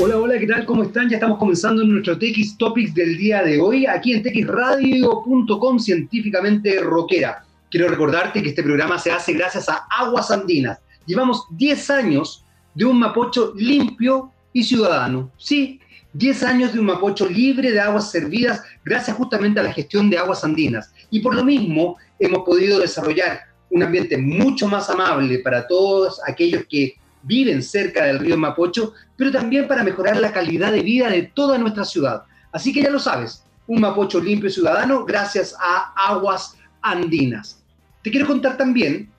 [0.00, 0.64] Hola, hola, ¿qué tal?
[0.64, 1.08] ¿Cómo están?
[1.08, 7.44] Ya estamos comenzando nuestro TX Topics del día de hoy, aquí en txradio.com, científicamente rockera.
[7.68, 10.78] Quiero recordarte que este programa se hace gracias a Aguas Andinas.
[11.04, 12.44] Llevamos 10 años
[12.76, 15.32] de un Mapocho limpio y ciudadano.
[15.36, 15.80] Sí,
[16.12, 20.18] 10 años de un Mapocho libre de aguas servidas gracias justamente a la gestión de
[20.18, 20.92] aguas andinas.
[21.10, 26.62] Y por lo mismo hemos podido desarrollar un ambiente mucho más amable para todos aquellos
[26.70, 26.94] que
[27.28, 31.58] viven cerca del río Mapocho, pero también para mejorar la calidad de vida de toda
[31.58, 32.24] nuestra ciudad.
[32.50, 37.62] Así que ya lo sabes, un Mapocho limpio y ciudadano gracias a Aguas Andinas.
[38.02, 39.10] Te quiero contar también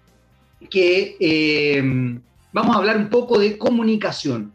[0.70, 1.82] que eh,
[2.52, 4.52] vamos a hablar un poco de comunicación,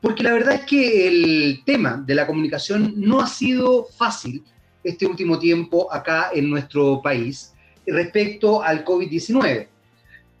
[0.00, 4.44] porque la verdad es que el tema de la comunicación no ha sido fácil
[4.84, 7.52] este último tiempo acá en nuestro país
[7.84, 9.71] respecto al COVID-19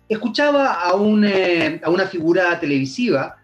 [0.08, 0.92] escuchaba a,
[1.24, 3.36] eh, a una figura televisiva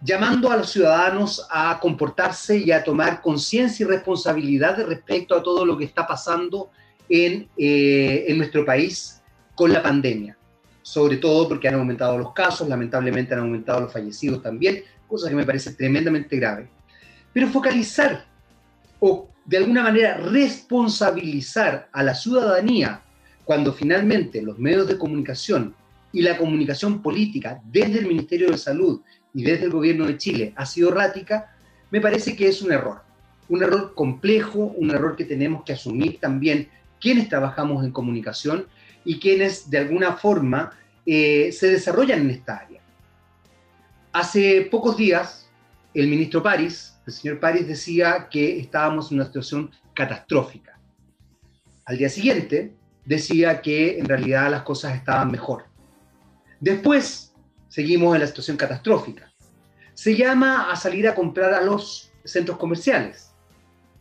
[0.00, 5.64] llamando a los ciudadanos a comportarse y a tomar conciencia y responsabilidad respecto a todo
[5.64, 6.70] lo que está pasando
[7.08, 9.20] en, eh, en nuestro país
[9.54, 10.36] con la pandemia.
[10.82, 15.34] Sobre todo porque han aumentado los casos, lamentablemente han aumentado los fallecidos también, cosa que
[15.34, 16.68] me parece tremendamente grave.
[17.32, 18.24] Pero focalizar
[19.00, 23.02] o de alguna manera responsabilizar a la ciudadanía
[23.44, 25.74] cuando finalmente los medios de comunicación
[26.12, 29.02] y la comunicación política desde el Ministerio de Salud
[29.34, 31.54] y desde el gobierno de Chile ha sido errática,
[31.90, 33.02] me parece que es un error.
[33.48, 36.68] Un error complejo, un error que tenemos que asumir también
[37.00, 38.66] quienes trabajamos en comunicación
[39.04, 40.72] y quienes de alguna forma
[41.06, 42.80] eh, se desarrollan en esta área.
[44.12, 45.48] Hace pocos días,
[45.94, 50.78] el ministro París, el señor París, decía que estábamos en una situación catastrófica.
[51.84, 55.64] Al día siguiente, decía que en realidad las cosas estaban mejor.
[56.60, 57.34] Después
[57.68, 59.32] seguimos en la situación catastrófica.
[59.94, 63.32] Se llama a salir a comprar a los centros comerciales,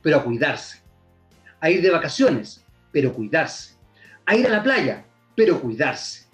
[0.01, 0.81] pero a cuidarse.
[1.59, 3.75] A ir de vacaciones, pero cuidarse.
[4.25, 6.25] A ir a la playa, pero cuidarse.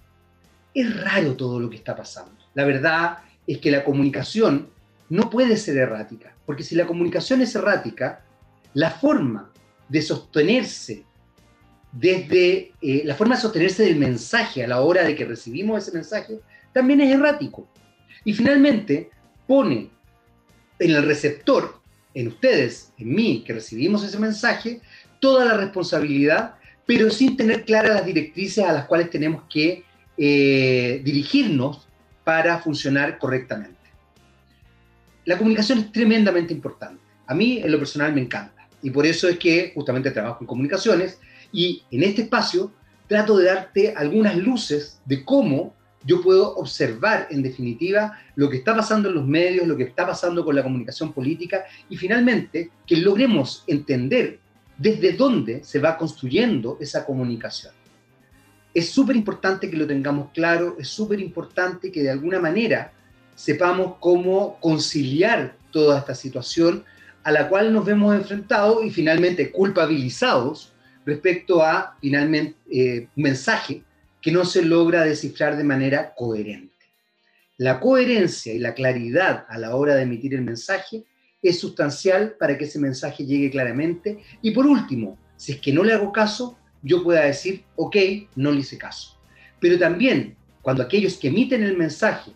[0.73, 2.35] Es raro todo lo que está pasando.
[2.53, 4.69] La verdad es que la comunicación
[5.09, 8.23] no puede ser errática, porque si la comunicación es errática,
[8.73, 9.51] la forma
[9.89, 11.05] de sostenerse
[11.93, 15.95] desde eh, la forma de sostenerse del mensaje a la hora de que recibimos ese
[15.95, 16.39] mensaje,
[16.73, 17.69] también es errático.
[18.25, 19.11] Y finalmente
[19.47, 19.89] pone
[20.79, 21.79] en el receptor,
[22.15, 24.81] en ustedes, en mí, que recibimos ese mensaje,
[25.19, 26.55] toda la responsabilidad,
[26.85, 29.83] pero sin tener claras las directrices a las cuales tenemos que
[30.17, 31.87] eh, dirigirnos
[32.23, 33.77] para funcionar correctamente.
[35.25, 37.01] La comunicación es tremendamente importante.
[37.27, 38.67] A mí, en lo personal, me encanta.
[38.81, 41.19] Y por eso es que justamente trabajo en comunicaciones
[41.53, 42.73] y en este espacio
[43.07, 45.75] trato de darte algunas luces de cómo
[46.05, 50.05] yo puedo observar en definitiva lo que está pasando en los medios, lo que está
[50.05, 54.39] pasando con la comunicación política y finalmente que logremos entender
[54.77, 57.73] desde dónde se va construyendo esa comunicación.
[58.73, 62.91] Es súper importante que lo tengamos claro, es súper importante que de alguna manera
[63.35, 66.83] sepamos cómo conciliar toda esta situación
[67.23, 70.72] a la cual nos vemos enfrentados y finalmente culpabilizados
[71.05, 73.83] respecto a, finalmente, eh, un mensaje
[74.21, 76.73] que no se logra descifrar de manera coherente.
[77.57, 81.03] La coherencia y la claridad a la hora de emitir el mensaje
[81.41, 84.23] es sustancial para que ese mensaje llegue claramente.
[84.41, 87.97] Y por último, si es que no le hago caso, yo pueda decir, ok,
[88.35, 89.19] no le hice caso.
[89.59, 92.31] Pero también, cuando aquellos que emiten el mensaje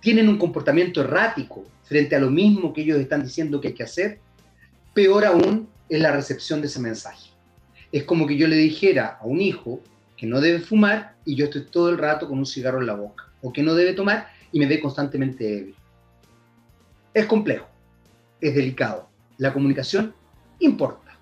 [0.00, 3.82] tienen un comportamiento errático frente a lo mismo que ellos están diciendo que hay que
[3.82, 4.20] hacer,
[4.94, 7.27] peor aún es la recepción de ese mensaje
[7.92, 9.80] es como que yo le dijera a un hijo
[10.16, 12.94] que no debe fumar y yo estoy todo el rato con un cigarro en la
[12.94, 15.74] boca, o que no debe tomar y me ve constantemente débil.
[17.14, 17.66] Es complejo,
[18.40, 19.08] es delicado.
[19.38, 20.12] La comunicación
[20.60, 21.16] importa.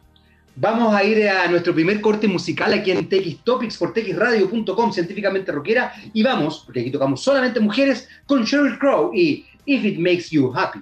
[0.58, 5.52] Vamos a ir a nuestro primer corte musical aquí en TX Topics por txradio.com, científicamente
[5.52, 10.30] rockera, y vamos, porque aquí tocamos solamente mujeres, con Sheryl Crow y If It Makes
[10.30, 10.80] You Happy.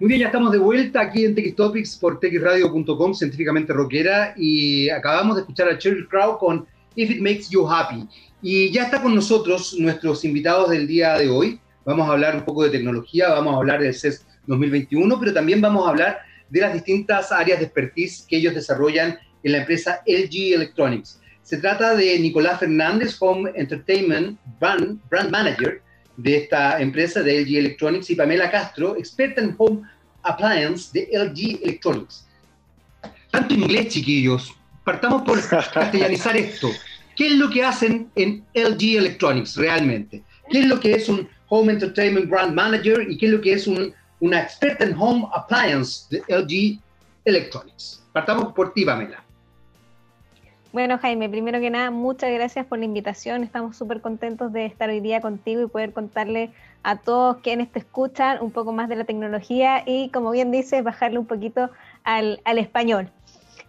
[0.00, 4.88] Muy bien, ya estamos de vuelta aquí en TX Topics por txradio.com, científicamente rockera, y
[4.90, 6.64] acabamos de escuchar a Cheryl Crow con
[6.94, 8.06] If It Makes You Happy.
[8.40, 11.58] Y ya está con nosotros nuestros invitados del día de hoy.
[11.84, 15.60] Vamos a hablar un poco de tecnología, vamos a hablar del CES 2021, pero también
[15.60, 20.00] vamos a hablar de las distintas áreas de expertise que ellos desarrollan en la empresa
[20.06, 21.20] LG Electronics.
[21.42, 25.82] Se trata de Nicolás Fernández, Home Entertainment Brand, Brand Manager,
[26.18, 29.82] de esta empresa de LG Electronics y Pamela Castro, experta en Home
[30.22, 32.26] Appliance de LG Electronics.
[33.30, 34.52] Tanto inglés, chiquillos.
[34.84, 36.68] Partamos por castellanizar esto.
[37.16, 40.22] ¿Qué es lo que hacen en LG Electronics realmente?
[40.50, 43.52] ¿Qué es lo que es un Home Entertainment Brand Manager y qué es lo que
[43.52, 46.80] es una experta en Home Appliance de LG
[47.24, 48.02] Electronics.
[48.12, 49.24] Partamos por ti, Pamela.
[50.70, 53.42] Bueno, Jaime, primero que nada, muchas gracias por la invitación.
[53.42, 56.50] Estamos súper contentos de estar hoy día contigo y poder contarle
[56.82, 60.84] a todos quienes te escuchan un poco más de la tecnología y, como bien dices,
[60.84, 61.70] bajarle un poquito
[62.04, 63.10] al, español.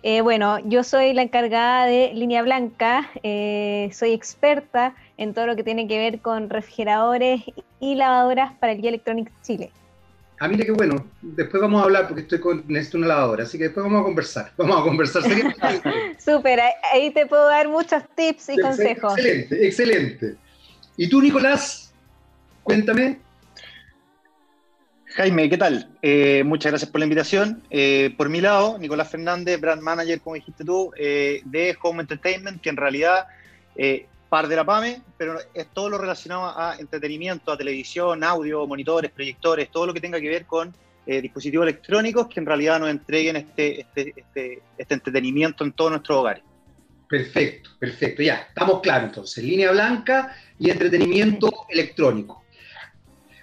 [0.04, 5.56] Eh, bueno, yo soy la encargada de Línea Blanca, eh, soy experta en todo lo
[5.56, 7.44] que tiene que ver con refrigeradores
[7.80, 9.72] y lavadoras para el Electronics Chile.
[10.40, 11.06] Ah, mira qué bueno.
[11.22, 14.04] Después vamos a hablar porque estoy con, necesito una lavadora, así que después vamos a
[14.06, 14.52] conversar.
[14.58, 15.24] Vamos a conversar.
[16.18, 16.62] Súper,
[16.94, 19.18] ahí te puedo dar muchos tips y consejos.
[19.18, 20.36] Excelente, excelente.
[20.96, 21.94] ¿Y tú, Nicolás?
[22.64, 23.20] Cuéntame.
[25.08, 25.90] Jaime, ¿qué tal?
[26.02, 27.62] Eh, muchas gracias por la invitación.
[27.70, 32.62] Eh, por mi lado, Nicolás Fernández, brand manager, como dijiste tú, eh, de Home Entertainment,
[32.62, 33.26] que en realidad
[34.30, 39.12] par de la PAME, pero es todo lo relacionado a entretenimiento, a televisión, audio, monitores,
[39.12, 40.74] proyectores, todo lo que tenga que ver con
[41.06, 45.92] eh, dispositivos electrónicos que en realidad nos entreguen este, este, este, este, entretenimiento en todos
[45.92, 46.44] nuestros hogares.
[47.08, 52.44] Perfecto, perfecto, ya, estamos claros entonces, línea blanca y entretenimiento electrónico.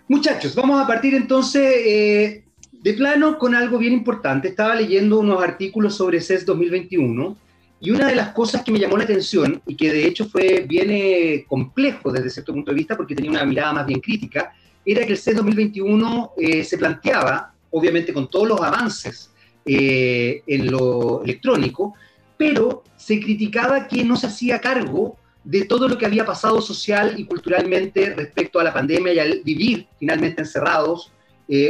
[0.06, 4.46] Muchachos, vamos a partir entonces eh, de plano con algo bien importante.
[4.46, 7.36] Estaba leyendo unos artículos sobre CES 2021
[7.80, 10.64] y una de las cosas que me llamó la atención y que de hecho fue
[10.66, 14.52] bien eh, complejo desde cierto punto de vista porque tenía una mirada más bien crítica,
[14.84, 19.30] era que el CES 2021 eh, se planteaba, obviamente con todos los avances
[19.64, 21.94] eh, en lo electrónico,
[22.38, 27.14] pero se criticaba que no se hacía cargo de todo lo que había pasado social
[27.18, 31.12] y culturalmente respecto a la pandemia y al vivir finalmente encerrados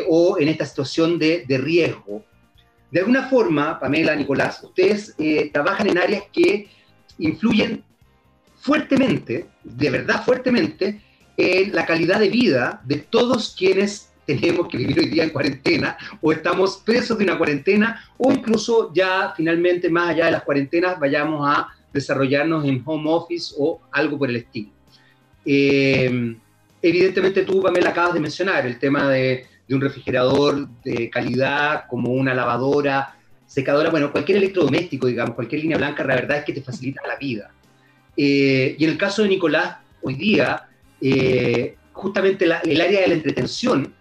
[0.09, 2.25] o en esta situación de riesgo
[2.91, 6.69] de alguna forma, Pamela, Nicolás, ustedes eh, trabajan en áreas que
[7.19, 7.83] influyen
[8.59, 11.01] fuertemente, de verdad fuertemente,
[11.37, 15.97] en la calidad de vida de todos quienes tenemos que vivir hoy día en cuarentena
[16.21, 20.99] o estamos presos de una cuarentena o incluso ya finalmente más allá de las cuarentenas
[20.99, 24.71] vayamos a desarrollarnos en home office o algo por el estilo.
[25.45, 26.37] Eh,
[26.83, 32.13] evidentemente tú, Pamela, acabas de mencionar el tema de de un refrigerador de calidad, como
[32.13, 33.17] una lavadora,
[33.47, 37.17] secadora, bueno, cualquier electrodoméstico, digamos, cualquier línea blanca, la verdad es que te facilita la
[37.17, 37.51] vida.
[38.17, 40.69] Eh, y en el caso de Nicolás, hoy día,
[41.01, 43.93] eh, justamente el área de la entretención,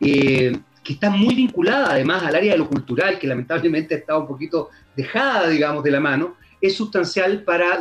[0.00, 4.26] eh, que está muy vinculada además al área de lo cultural, que lamentablemente está un
[4.26, 7.78] poquito dejada, digamos, de la mano, es sustancial para,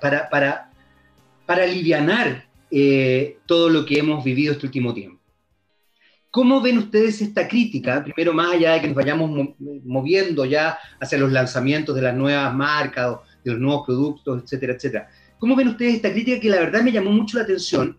[0.00, 0.70] para, para,
[1.46, 1.66] para
[3.46, 5.19] todo lo que hemos vivido este último tiempo.
[6.30, 8.04] ¿Cómo ven ustedes esta crítica?
[8.04, 9.48] Primero, más allá de que nos vayamos
[9.84, 15.08] moviendo ya hacia los lanzamientos de las nuevas marcas, de los nuevos productos, etcétera, etcétera.
[15.40, 17.98] ¿Cómo ven ustedes esta crítica que la verdad me llamó mucho la atención?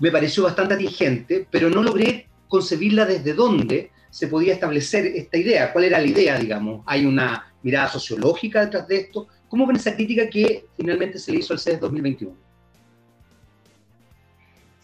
[0.00, 5.72] Me pareció bastante atingente, pero no logré concebirla desde dónde se podía establecer esta idea.
[5.72, 6.82] ¿Cuál era la idea, digamos?
[6.86, 9.28] ¿Hay una mirada sociológica detrás de esto?
[9.46, 12.49] ¿Cómo ven esa crítica que finalmente se le hizo al CES 2021?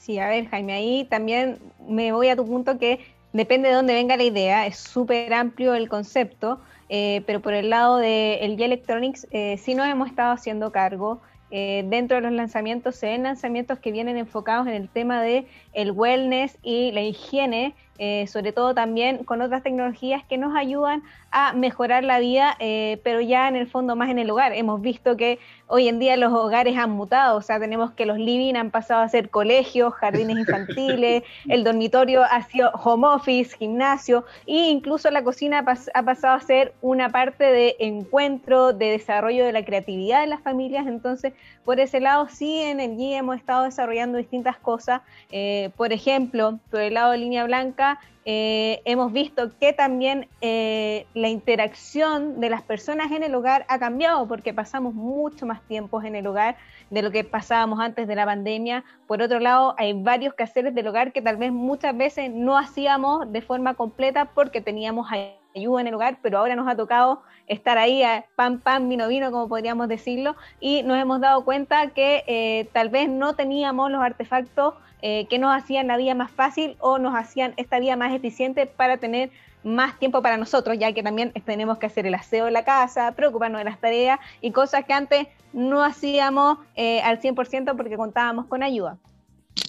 [0.06, 1.58] Sí, a ver, Jaime, ahí también
[1.88, 3.00] me voy a tu punto que
[3.32, 7.70] depende de dónde venga la idea, es súper amplio el concepto, eh, pero por el
[7.70, 11.20] lado de el Electronics eh, sí nos hemos estado haciendo cargo.
[11.50, 15.48] Eh, dentro de los lanzamientos se ven lanzamientos que vienen enfocados en el tema de
[15.72, 21.02] el wellness y la higiene eh, sobre todo también con otras tecnologías que nos ayudan
[21.30, 24.52] a mejorar la vida, eh, pero ya en el fondo más en el hogar.
[24.52, 28.18] Hemos visto que hoy en día los hogares han mutado, o sea, tenemos que los
[28.18, 34.24] living han pasado a ser colegios, jardines infantiles, el dormitorio ha sido home office, gimnasio,
[34.46, 39.52] e incluso la cocina ha pasado a ser una parte de encuentro, de desarrollo de
[39.52, 40.86] la creatividad de las familias.
[40.86, 41.32] Entonces,
[41.64, 45.02] por ese lado, sí, en el GIE hemos estado desarrollando distintas cosas.
[45.30, 47.85] Eh, por ejemplo, por el lado de línea blanca,
[48.28, 53.78] eh, hemos visto que también eh, la interacción de las personas en el hogar ha
[53.78, 56.56] cambiado porque pasamos mucho más tiempo en el hogar
[56.90, 58.84] de lo que pasábamos antes de la pandemia.
[59.06, 63.32] Por otro lado, hay varios quehaceres del hogar que tal vez muchas veces no hacíamos
[63.32, 65.06] de forma completa porque teníamos
[65.54, 69.06] ayuda en el hogar, pero ahora nos ha tocado estar ahí a pan, pan, vino,
[69.06, 73.90] vino, como podríamos decirlo, y nos hemos dado cuenta que eh, tal vez no teníamos
[73.90, 77.96] los artefactos eh, que nos hacían la vida más fácil o nos hacían esta vida
[77.96, 79.30] más eficiente para tener
[79.62, 83.12] más tiempo para nosotros, ya que también tenemos que hacer el aseo de la casa,
[83.12, 88.46] preocuparnos de las tareas y cosas que antes no hacíamos eh, al 100% porque contábamos
[88.46, 88.96] con ayuda.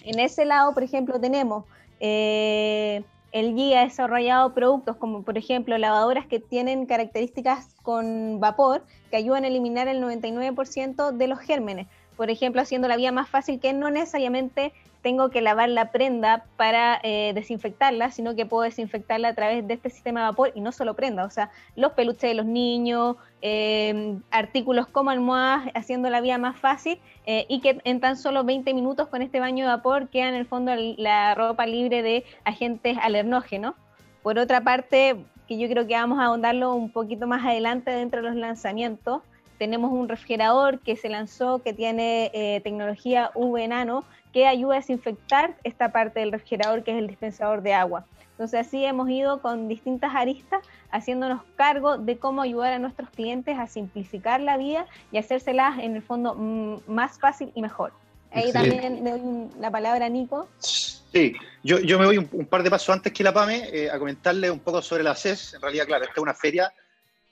[0.04, 1.64] En ese lado, por ejemplo, tenemos
[2.00, 9.16] eh, el guía desarrollado productos como, por ejemplo, lavadoras que tienen características con vapor que
[9.16, 11.86] ayudan a eliminar el 99% de los gérmenes
[12.18, 16.44] por ejemplo, haciendo la vida más fácil que no necesariamente tengo que lavar la prenda
[16.56, 20.60] para eh, desinfectarla, sino que puedo desinfectarla a través de este sistema de vapor y
[20.60, 26.10] no solo prenda, o sea, los peluches de los niños, eh, artículos como almohadas, haciendo
[26.10, 29.64] la vida más fácil eh, y que en tan solo 20 minutos con este baño
[29.64, 33.74] de vapor queda en el fondo la ropa libre de agentes alernógenos.
[34.22, 38.20] Por otra parte, que yo creo que vamos a ahondarlo un poquito más adelante dentro
[38.20, 39.22] de los lanzamientos,
[39.58, 44.78] tenemos un refrigerador que se lanzó que tiene eh, tecnología UV nano que ayuda a
[44.78, 48.04] desinfectar esta parte del refrigerador que es el dispensador de agua.
[48.32, 53.58] Entonces así hemos ido con distintas aristas haciéndonos cargo de cómo ayudar a nuestros clientes
[53.58, 57.92] a simplificar la vida y hacérselas en el fondo mm, más fácil y mejor.
[58.30, 60.48] Ahí también le doy la palabra a Nico.
[60.58, 63.98] Sí, yo, yo me voy un, par de pasos antes que la PAME eh, a
[63.98, 65.54] comentarle un poco sobre la CES.
[65.54, 66.72] En realidad, claro, esta es una feria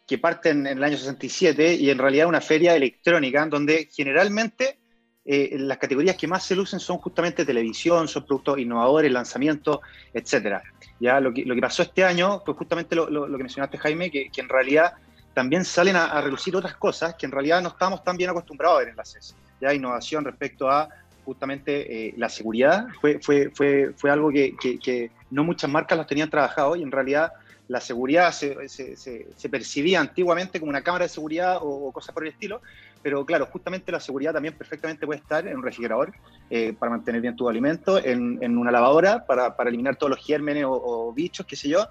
[0.06, 4.78] que parte en, el año 67 y en realidad una feria electrónica donde generalmente
[5.28, 9.80] eh, las categorías que más se lucen son justamente televisión, son productos innovadores, lanzamientos,
[10.14, 10.62] etcétera.
[11.00, 14.30] Ya lo que, lo que pasó este año fue justamente lo, que mencionaste, Jaime, que,
[14.36, 14.94] en realidad
[15.34, 18.78] también salen a, relucir otras cosas que en realidad no estamos tan bien acostumbrados a
[18.80, 19.34] ver en la CES.
[19.60, 20.88] Ya innovación respecto a
[21.24, 26.06] justamente eh, la seguridad fue, fue, fue, fue algo que, que, no muchas marcas los
[26.06, 27.32] tenían trabajado y en realidad
[27.66, 32.22] la seguridad se, se, se, percibía antiguamente como una cámara de seguridad o, cosas por
[32.24, 32.62] el estilo,
[33.06, 36.12] pero claro, justamente la seguridad también perfectamente puede estar en un refrigerador
[36.50, 40.26] eh, para mantener bien tu alimento, en, en una lavadora para, para, eliminar todos los
[40.26, 41.88] gérmenes o, bichos, qué sé yo,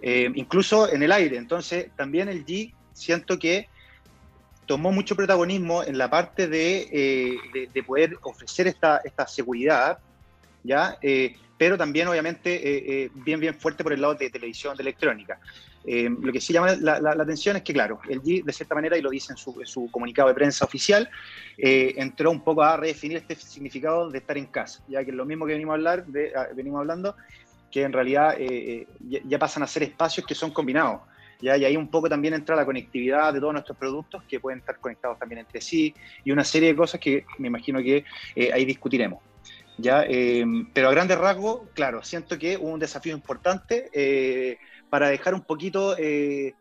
[0.00, 1.36] eh, incluso en el aire.
[1.36, 3.68] Entonces, también el G siento que
[4.64, 9.98] tomó mucho protagonismo en la parte de, eh, de, poder ofrecer esta, esta seguridad,
[10.64, 10.96] ¿ya?
[11.58, 15.38] pero también obviamente bien, bien fuerte por el lado de televisión, de electrónica.
[15.90, 18.98] Eh, lo que sí llama la, atención es que, claro, el G, de cierta manera,
[18.98, 21.08] y lo dice en su, comunicado de prensa oficial,
[21.56, 25.24] entró un poco a redefinir este significado de estar en casa, ya que es lo
[25.24, 27.16] mismo que venimos, a hablar de, venimos hablando,
[27.70, 28.36] que en realidad
[29.00, 31.00] ya, pasan a ser espacios que son combinados.
[31.40, 31.56] ¿ya?
[31.56, 34.78] Y ahí un poco también entra la conectividad de todos nuestros productos que pueden estar
[34.78, 38.04] conectados también entre sí y una serie de cosas que me imagino que
[38.52, 39.20] ahí discutiremos.
[39.78, 40.04] ¿ya?
[40.06, 44.58] Eh, pero a grandes rasgos, claro, siento que hubo un desafío importante eh,
[44.90, 46.54] para dejar un poquito eh,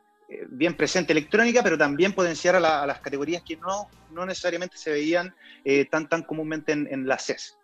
[0.49, 5.33] bien presente electrónica, pero también potenciar a, las categorías que no, no, necesariamente se veían
[5.89, 7.57] tan, tan comúnmente en, la CES.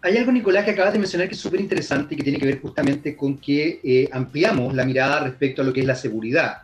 [0.00, 2.46] Hay algo, Nicolás, que acabas de mencionar que es súper interesante y que tiene que
[2.46, 6.62] ver justamente con que ampliamos la mirada respecto a lo que es la seguridad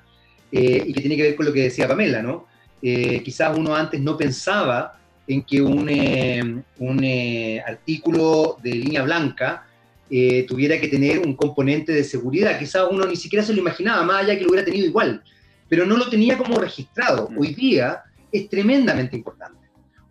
[0.50, 2.46] y que tiene que ver con lo que decía Pamela, ¿no?
[2.80, 9.66] quizás uno antes no pensaba en que un, eh, un eh, artículo de línea blanca
[10.10, 12.58] eh, tuviera que tener un componente de seguridad.
[12.58, 15.22] Quizás uno ni siquiera se lo imaginaba, más allá que lo hubiera tenido igual,
[15.68, 17.28] pero no lo tenía como registrado.
[17.30, 17.38] Mm.
[17.38, 19.58] Hoy día es tremendamente importante.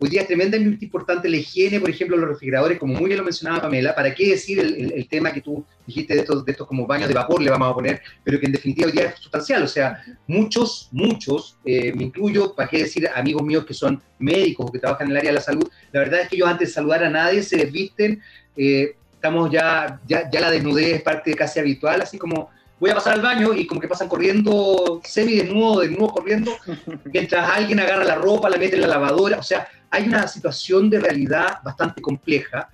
[0.00, 3.24] Hoy día es tremendamente importante la higiene, por ejemplo, los refrigeradores, como muy bien lo
[3.24, 3.96] mencionaba Pamela.
[3.96, 7.14] ¿Para qué decir el, tema que tú dijiste de estos, de estos como baños de
[7.14, 9.64] vapor, le vamos a poner, pero que en definitiva hoy día es sustancial?
[9.64, 14.66] O sea, muchos, muchos, eh, me incluyo, ¿para qué decir amigos míos que son médicos
[14.68, 15.68] o que trabajan en el área de la salud?
[15.90, 18.22] La verdad es que ellos antes de saludar a nadie se desvisten.
[18.56, 22.94] Eh, estamos ya, ya, ya la desnudez es parte casi habitual, así como voy a
[22.94, 26.52] pasar al baño y como que pasan corriendo semi desnudo, desnudo corriendo,
[27.12, 30.88] mientras alguien agarra la ropa, la mete en la lavadora, o sea, hay una situación
[30.88, 32.68] de realidad bastante compleja,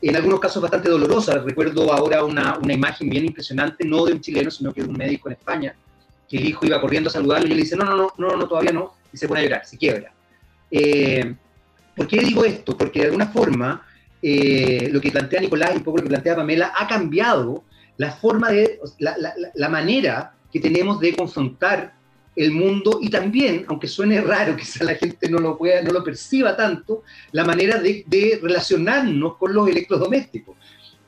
[0.00, 1.38] en algunos casos bastante dolorosa.
[1.38, 4.96] Recuerdo ahora una, una, imagen bien impresionante, no de un chileno, sino que de un
[4.96, 5.74] médico en España,
[6.28, 8.46] que el hijo iba corriendo a saludarle y le dice, no, no, no, no, no
[8.46, 10.12] todavía no, y se pone a llorar, se quiebra.
[10.70, 11.34] Eh,
[11.96, 12.76] ¿Por qué digo esto?
[12.76, 13.87] Porque de alguna forma
[14.22, 17.64] eh, lo que plantea Nicolás y un poco lo que plantea Pamela ha cambiado
[17.98, 21.94] la forma de, la, manera que tenemos de confrontar
[22.34, 26.02] el mundo y también, aunque suene raro, quizá la gente no lo, pueda, no lo
[26.02, 30.56] perciba tanto, la manera de, relacionarnos con los electrodomésticos,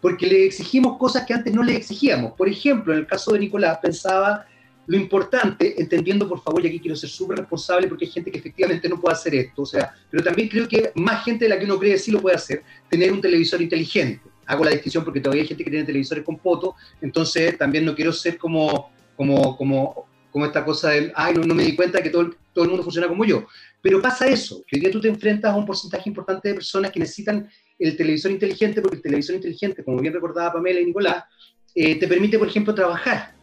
[0.01, 2.33] porque le exigimos cosas que antes no le exigíamos.
[2.33, 4.47] Por ejemplo, en el caso de Nicolás, pensaba
[4.91, 8.39] lo importante, entendiendo por favor, y aquí quiero ser súper responsable porque hay gente que
[8.39, 11.61] efectivamente no puede hacer esto, o sea, pero también creo que más gente de la
[11.61, 14.21] que uno cree sí lo puede hacer, tener un televisor inteligente.
[14.47, 17.95] Hago la distinción porque todavía hay gente que tiene televisores con poto, entonces también no
[17.95, 19.57] quiero ser como, como,
[20.29, 22.83] como esta cosa del, ay, no, me di cuenta que todo el, todo el mundo
[22.83, 23.47] funciona como yo.
[23.81, 26.91] Pero pasa eso, que hoy día tú te enfrentas a un porcentaje importante de personas
[26.91, 31.27] que necesitan el televisor inteligente, porque el televisor inteligente, como bien recordaba Pamela y Nicolás,
[31.77, 33.39] eh, te permite, por ejemplo, trabajar.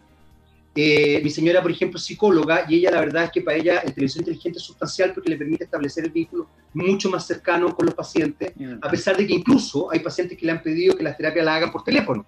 [0.80, 3.80] Eh, mi señora, por ejemplo, es psicóloga, y ella la verdad es que para ella
[3.80, 7.88] el televisor inteligente es sustancial porque le permite establecer el vínculo mucho más cercano con
[7.88, 11.18] los pacientes, a pesar de que incluso hay pacientes que le han pedido que las
[11.18, 12.26] terapias las hagan por teléfono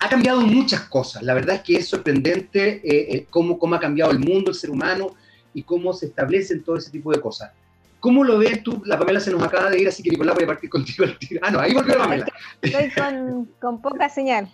[0.00, 1.22] ha cambiado muchas cosas.
[1.22, 4.56] La verdad es que es sorprendente eh, eh, cómo, cómo ha cambiado el mundo, el
[4.56, 5.14] ser humano
[5.52, 7.52] y cómo se establecen todo ese tipo de cosas.
[8.00, 8.82] ¿Cómo lo ves tú?
[8.86, 11.18] La Pamela se nos acaba de ir, así que Nicolás voy a partir contigo al
[11.18, 11.40] tiro.
[11.44, 12.26] Ah, no, ahí volvió la Pamela.
[12.62, 14.50] Estoy con, con poca señal.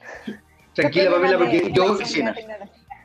[0.75, 1.97] Tranquila, Pamela, porque yo...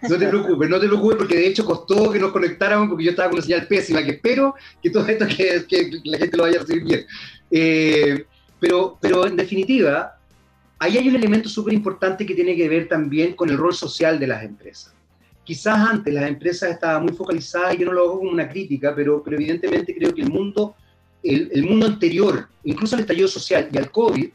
[0.10, 3.12] No te preocupes, no te preocupes, porque de hecho costó que nos conectáramos porque yo
[3.12, 6.44] estaba con una señal pésima, que espero que todo esto que, que la gente lo
[6.44, 7.06] vaya a recibir bien.
[7.52, 8.26] Eh,
[8.60, 10.18] pero, pero en definitiva,
[10.80, 14.20] ahí hay un elemento súper importante que tiene que ver también con el rol social
[14.20, 14.94] de las empresas.
[15.44, 18.96] Quizás antes las empresas estaban muy focalizadas, y yo no lo hago como una crítica,
[18.96, 20.76] pero, pero evidentemente creo que el mundo,
[21.24, 24.30] el, el mundo anterior, incluso el estallido social y al COVID,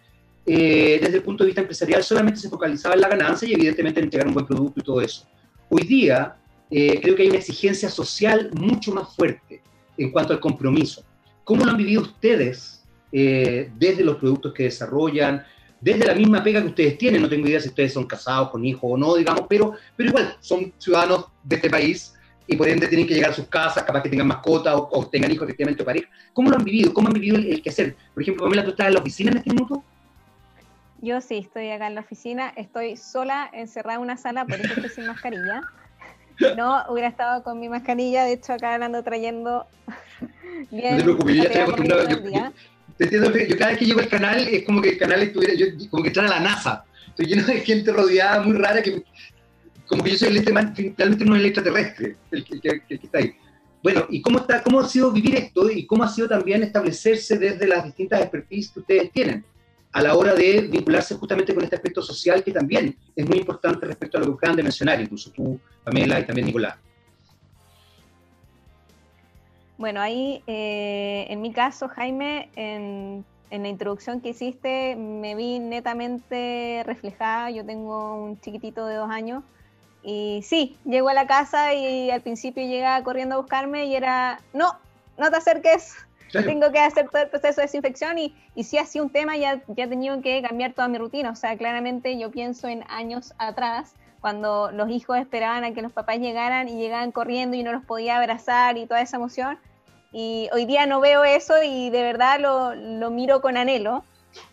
[0.48, 3.98] eh, desde el punto de vista empresarial solamente se focalizaba en la ganancia y evidentemente
[3.98, 5.26] en entregar un buen producto y todo eso.
[5.68, 6.36] Hoy día
[6.70, 9.62] eh, creo que hay una exigencia social mucho más fuerte
[9.98, 11.02] en cuanto al compromiso.
[11.44, 15.44] ¿Cómo lo han vivido ustedes eh, desde los productos que desarrollan,
[15.80, 17.22] desde la misma pega que ustedes tienen?
[17.22, 20.36] No tengo idea si ustedes son casados con hijos o no, digamos, pero, pero igual
[20.40, 22.14] son ciudadanos de este país
[22.46, 25.32] y por ende tienen que llegar a sus casas, capaz que tengan mascotas o, tengan
[25.32, 26.08] hijos efectivamente o pareja.
[26.32, 26.94] ¿Cómo lo han vivido?
[26.94, 27.96] ¿Cómo han vivido el, el quehacer?
[28.14, 29.82] Por ejemplo, Pamela, ¿tú estás en la oficina en este minuto?
[31.06, 34.72] Yo sí, estoy acá en la oficina, estoy sola, encerrada en una sala, por eso
[34.74, 35.62] estoy sin mascarilla.
[36.56, 39.68] No, hubiera estado con mi mascarilla, de hecho acá ando trayendo
[40.72, 40.94] bien.
[40.94, 42.08] No te preocupes, yo ya estoy acostumbrado.
[42.08, 42.52] Yo,
[42.96, 45.54] te entiendo, yo cada vez que llego al canal es como que el canal estuviera,
[45.54, 46.84] yo, como que entrara a la NASA.
[47.06, 49.04] Estoy lleno de gente rodeada, muy rara, que
[49.86, 53.32] como que yo soy el realmente no es el extraterrestre, el, que está ahí.
[53.80, 57.38] Bueno, ¿y cómo, está, cómo ha sido vivir esto y cómo ha sido también establecerse
[57.38, 59.44] desde las distintas expertise que ustedes tienen?
[59.96, 63.86] A la hora de vincularse justamente con este aspecto social que también es muy importante
[63.86, 66.76] respecto a lo que acaban de mencionar, incluso tú, Pamela, y también Nicolás.
[69.78, 76.82] Bueno, ahí eh, en mi caso, Jaime, en, la introducción que hiciste me vi netamente
[76.84, 77.50] reflejada.
[77.50, 79.44] Yo tengo un chiquitito de dos años
[80.02, 84.40] y sí, llego a la casa y al principio llega corriendo a buscarme y era,
[84.52, 84.76] no,
[85.16, 85.94] no te acerques,
[86.32, 89.36] tengo que hacer todo el proceso de desinfección y, y si ha sido un tema,
[89.36, 91.30] ya, ya he tenido que cambiar toda mi rutina.
[91.30, 95.92] O sea, claramente yo pienso en años atrás, cuando los hijos esperaban a que los
[95.92, 99.58] papás llegaran y llegaban corriendo y no los podía abrazar y toda esa emoción.
[100.12, 104.04] Y hoy día no veo eso y de verdad lo, lo miro con anhelo.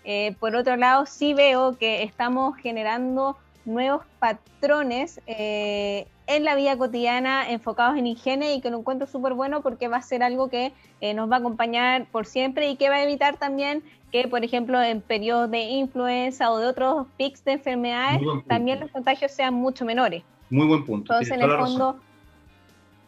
[0.03, 6.77] Eh, por otro lado, sí veo que estamos generando nuevos patrones eh, en la vida
[6.77, 10.49] cotidiana enfocados en higiene y que lo encuentro súper bueno porque va a ser algo
[10.49, 14.27] que eh, nos va a acompañar por siempre y que va a evitar también que,
[14.27, 19.31] por ejemplo, en periodos de influenza o de otros pics de enfermedades, también los contagios
[19.31, 20.23] sean mucho menores.
[20.51, 21.13] Muy buen punto.
[21.13, 21.99] Entonces, en el fondo,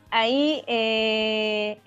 [0.10, 1.78] ahí eh,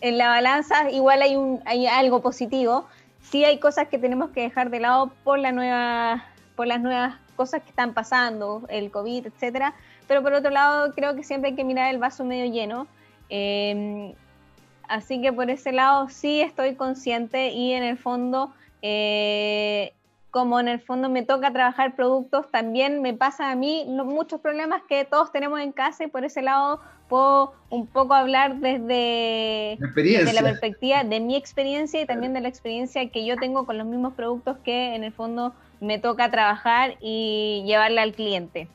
[0.00, 2.86] en la balanza igual hay, un, hay algo positivo.
[3.20, 7.16] Sí hay cosas que tenemos que dejar de lado por, la nueva, por las nuevas
[7.40, 9.72] cosas que están pasando, el COVID, etcétera,
[10.06, 12.86] pero por otro lado creo que siempre hay que mirar el vaso medio lleno.
[13.30, 14.12] Em,
[14.86, 19.94] así que por ese lado sí estoy consciente y en el fondo, eh,
[20.30, 24.82] como en el fondo me toca trabajar productos, también me pasa a mí muchos problemas
[24.86, 30.32] que todos tenemos en casa y por ese lado puedo un poco hablar desde, desde,
[30.34, 33.86] la perspectiva de mi experiencia y también de la experiencia que yo tengo con los
[33.86, 38.68] mismos productos que en el fondo me toca trabajar y llevarle al cliente.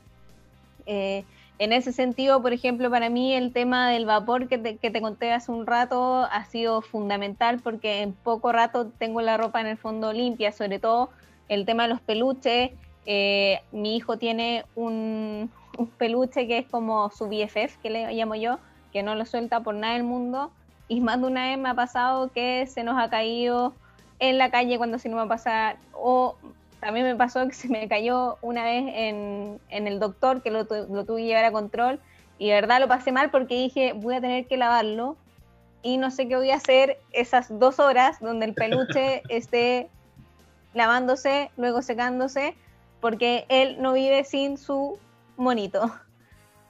[0.86, 1.24] Eh,
[1.58, 5.52] en ese sentido, por ejemplo, para mí el tema del vapor que te, conté hace
[5.52, 10.12] un rato ha sido fundamental porque en poco rato tengo la ropa en el fondo
[10.12, 11.10] limpia, sobre todo
[11.48, 12.72] el tema de los peluches.
[13.06, 18.36] Eh, mi hijo tiene un, un, peluche que es como su BFF, que le llamo
[18.36, 18.60] yo,
[18.92, 20.52] que no lo suelta por nada del mundo.
[20.90, 23.74] Y más de una vez me ha pasado que se nos ha caído
[24.20, 26.36] en la calle cuando se nos va a pasar, o
[26.86, 30.66] también me pasó que se me cayó una vez en, en el doctor, que lo,
[30.66, 32.00] lo, tuve que llevar a control,
[32.38, 35.18] y de verdad lo pasé mal porque dije, voy a tener que lavarlo,
[35.82, 39.90] y no sé qué voy a hacer esas dos horas donde el peluche esté
[40.76, 42.54] lavándose, luego secándose,
[43.02, 45.00] porque él no vive sin su
[45.38, 45.92] monito.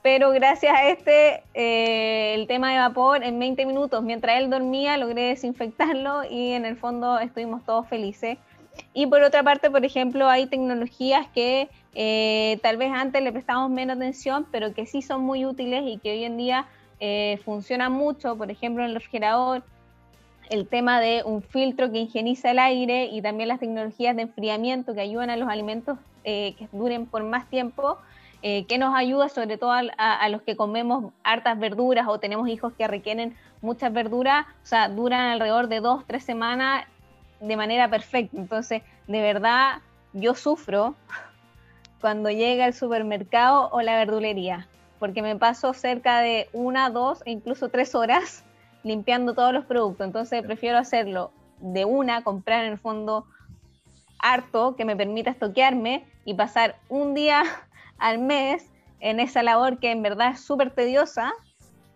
[0.00, 4.96] Pero gracias a este, eh, el tema de vapor, en 20 minutos, mientras él dormía,
[4.96, 8.38] logré desinfectarlo y en el fondo estuvimos todos felices.
[8.94, 13.70] Y por otra parte, por ejemplo, hay tecnologías que eh, tal vez antes le prestamos
[13.70, 16.66] menos atención, pero que sí son muy útiles y que hoy en día
[17.00, 18.36] eh, funcionan mucho.
[18.36, 19.62] Por ejemplo, en el refrigerador,
[20.50, 24.94] el tema de un filtro que higieniza el aire y también las tecnologías de enfriamiento
[24.94, 27.98] que ayudan a los alimentos eh, que duren por más tiempo.
[28.42, 32.72] que nos ayuda sobre todo a, a, los que comemos hartas verduras o tenemos hijos
[32.74, 36.86] que requieren muchas verduras, o sea, duran alrededor de dos, tres semanas
[37.40, 38.36] de manera perfecta.
[38.36, 39.80] Entonces, de verdad,
[40.12, 40.94] yo sufro
[42.00, 44.68] cuando llega el supermercado o la verdulería,
[44.98, 48.44] porque me paso cerca de una, dos e incluso tres horas
[48.82, 50.06] limpiando todos los productos.
[50.06, 53.26] Entonces prefiero hacerlo de una, comprar en el fondo
[54.18, 57.42] harto que me permita estoquearme y pasar un día
[57.98, 58.70] al mes
[59.00, 61.32] en esa labor que en verdad es súper tediosa,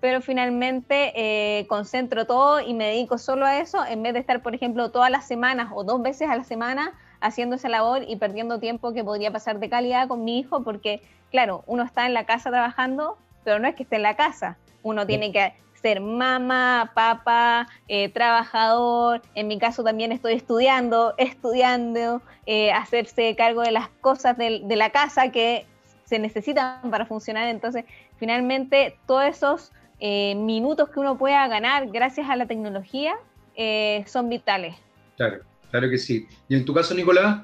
[0.00, 4.42] pero finalmente eh, concentro todo y me dedico solo a eso en vez de estar,
[4.42, 8.16] por ejemplo, todas las semanas o dos veces a la semana haciendo esa labor y
[8.16, 12.14] perdiendo tiempo que podría pasar de calidad con mi hijo, porque, claro, uno está en
[12.14, 16.00] la casa trabajando, pero no es que esté en la casa, uno tiene que ser
[16.00, 23.70] mamá, papá, eh, trabajador, en mi caso también estoy estudiando, estudiando, eh, hacerse cargo de
[23.70, 25.66] las cosas de, la casa que
[26.04, 27.48] se necesitan para funcionar.
[27.48, 27.84] Entonces,
[28.18, 33.14] finalmente, todos esos eh, minutos que uno pueda ganar gracias a la tecnología
[34.06, 34.74] son vitales.
[35.18, 36.26] Claro, claro que sí.
[36.48, 37.42] ¿Y en tu caso, Nicolás?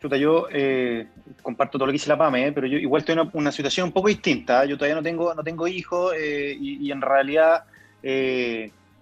[0.00, 1.08] Chuta, yo eh,
[1.42, 3.88] comparto todo lo que dice la PAME, eh, pero yo igual estoy en una, situación
[3.88, 4.64] un poco distinta.
[4.64, 7.64] Yo todavía no tengo, no tengo hijos eh, y, en realidad,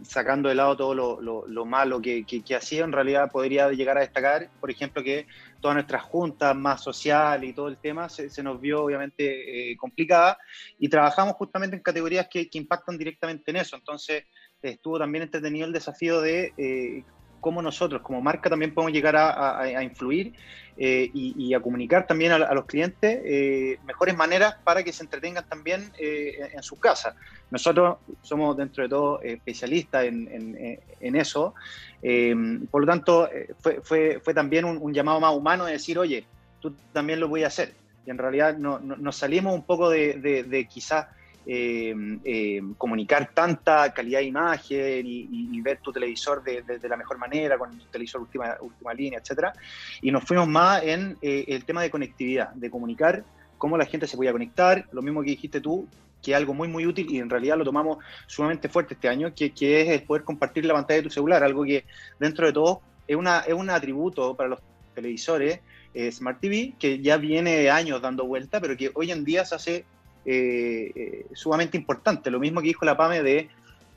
[0.02, 4.50] sacando de lado todo lo, malo que, que, hacía, en realidad podría llegar a destacar,
[4.60, 5.26] por ejemplo, que
[5.60, 10.38] todas nuestras juntas más sociales y todo el tema se, nos vio obviamente complicada
[10.78, 13.76] y trabajamos justamente en categorías que, que, impactan directamente en eso.
[13.76, 14.24] Entonces,
[14.62, 17.04] estuvo también entretenido el desafío de
[17.46, 20.32] cómo nosotros como marca también podemos llegar a, influir
[20.76, 25.48] eh, y, a comunicar también a, los clientes eh, mejores maneras para que se entretengan
[25.48, 27.14] también eh, en su casa.
[27.52, 31.54] Nosotros somos dentro de todo especialistas en, eso,
[32.72, 33.30] por lo tanto
[33.60, 36.26] fue, fue, también un, llamado más humano de decir, oye,
[36.58, 37.74] tú también lo voy a hacer.
[38.04, 40.14] Y en realidad no, nos salimos un poco de,
[40.48, 41.06] de quizás
[41.48, 47.56] eh, eh, comunicar tanta calidad de imagen y, ver tu televisor de, la mejor manera,
[47.56, 49.52] con tu televisor última, última línea, etcétera.
[50.02, 53.24] Y nos fuimos más en eh, el tema de conectividad, de comunicar
[53.58, 55.86] cómo la gente se podía conectar, lo mismo que dijiste tú,
[56.20, 59.32] que es algo muy, muy útil y en realidad lo tomamos sumamente fuerte este año,
[59.32, 61.84] que, que es poder compartir la pantalla de tu celular, algo que
[62.18, 64.60] dentro de todo es, una, es un atributo para los
[64.96, 65.60] televisores
[66.10, 69.54] Smart TV, que ya viene de años dando vuelta, pero que hoy en día se
[69.54, 69.84] hace
[70.26, 72.30] eh, eh, sumamente importante.
[72.30, 73.48] Lo mismo que dijo la PAME de,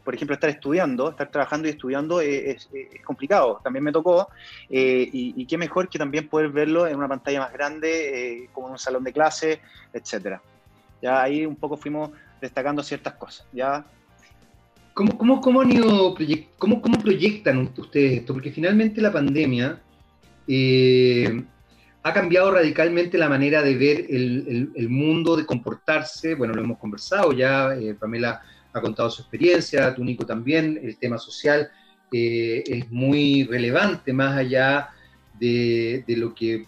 [0.04, 2.70] por ejemplo, estar estudiando, estar trabajando y estudiando es,
[3.04, 3.60] complicado.
[3.64, 4.30] También me tocó.
[4.70, 8.74] Eh, y, qué mejor que también poder verlo en una pantalla más grande, como en
[8.74, 9.60] un salón de clase,
[9.92, 10.40] etcétera.
[11.02, 13.48] Ya ahí un poco fuimos destacando ciertas cosas.
[13.52, 13.84] Ya
[14.94, 16.14] ¿Cómo, cómo, cómo, han ido
[16.58, 18.34] cómo, cómo, proyectan ustedes esto?
[18.34, 19.80] Porque finalmente la pandemia
[20.46, 21.44] eh,
[22.02, 26.36] ha cambiado radicalmente la manera de ver el, mundo, de comportarse.
[26.36, 30.98] Bueno, lo hemos conversado ya, eh, Pamela ha contado su experiencia, tú Nico también, el
[30.98, 31.70] tema social
[32.12, 34.90] eh, es muy relevante más allá
[35.40, 36.68] de, lo que,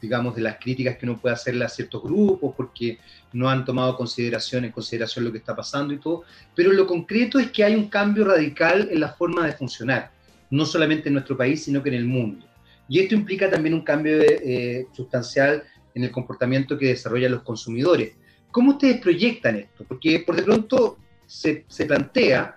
[0.00, 2.98] digamos, de las críticas que uno puede hacerle a ciertos grupos porque
[3.32, 7.38] no han tomado consideración, en consideración lo que está pasando y todo, pero lo concreto
[7.38, 10.10] es que hay un cambio radical en la forma de funcionar,
[10.50, 12.49] no solamente en nuestro país, sino que en el mundo.
[12.90, 15.62] Y esto implica también un cambio eh, sustancial
[15.94, 18.14] en el comportamiento que desarrollan los consumidores.
[18.50, 19.84] ¿Cómo ustedes proyectan esto?
[19.86, 22.56] Porque por de pronto se, plantea,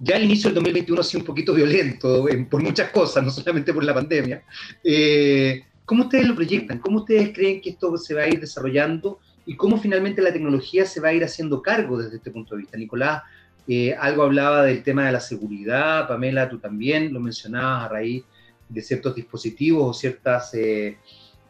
[0.00, 3.72] ya el inicio del 2021 ha sido un poquito violento por muchas cosas, no solamente
[3.72, 4.42] por la pandemia.
[4.82, 6.80] Eh, ¿Cómo ustedes lo proyectan?
[6.80, 9.20] ¿Cómo ustedes creen que esto se va a ir desarrollando?
[9.46, 12.62] ¿Y cómo finalmente la tecnología se va a ir haciendo cargo desde este punto de
[12.62, 12.76] vista?
[12.76, 13.22] Nicolás,
[13.68, 18.24] eh, algo hablaba del tema de la seguridad, Pamela, tú también lo mencionabas a raíz
[18.68, 20.98] de ciertos dispositivos o ciertas eh,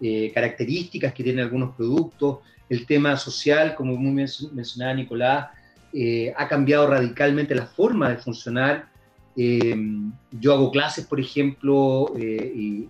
[0.00, 2.38] eh, características que tienen algunos productos.
[2.68, 5.48] El tema social, como muy mencionaba Nicolás,
[5.92, 8.88] eh, ha cambiado radicalmente la forma de funcionar.
[9.37, 12.88] yo hago clases, por ejemplo, y,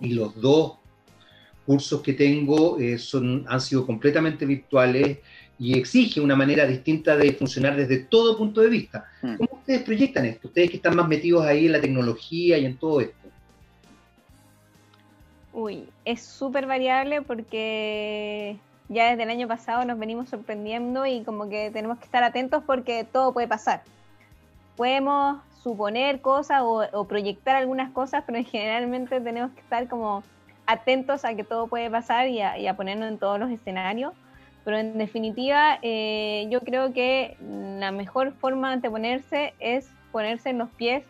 [0.00, 0.77] los dos
[1.68, 5.18] cursos que tengo son, han sido completamente virtuales
[5.58, 9.04] y exige una manera distinta de funcionar desde todo punto de vista.
[9.20, 9.36] Hmm.
[9.36, 10.48] ¿Cómo ustedes proyectan esto?
[10.48, 13.28] Ustedes que están más metidos ahí en la tecnología y en todo esto.
[15.52, 18.56] Uy, es súper variable porque
[18.88, 22.62] ya desde el año pasado nos venimos sorprendiendo y como que tenemos que estar atentos
[22.64, 23.82] porque todo puede pasar.
[24.74, 30.22] Podemos suponer cosas o, proyectar algunas cosas, pero generalmente tenemos que estar como
[30.68, 34.12] atentos a que todo puede pasar y a, ponernos en todos los escenarios.
[34.64, 40.58] Pero en definitiva, eh, yo creo que la mejor forma de ponerse es ponerse en
[40.58, 41.04] los pies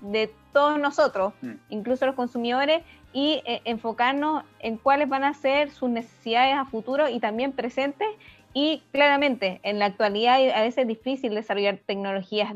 [0.00, 1.52] de todos nosotros, mm.
[1.68, 7.08] incluso los consumidores, y eh, enfocarnos en cuáles van a ser sus necesidades a futuro
[7.08, 8.08] y también presentes.
[8.54, 12.54] Y claramente, en la actualidad a veces es difícil desarrollar tecnologías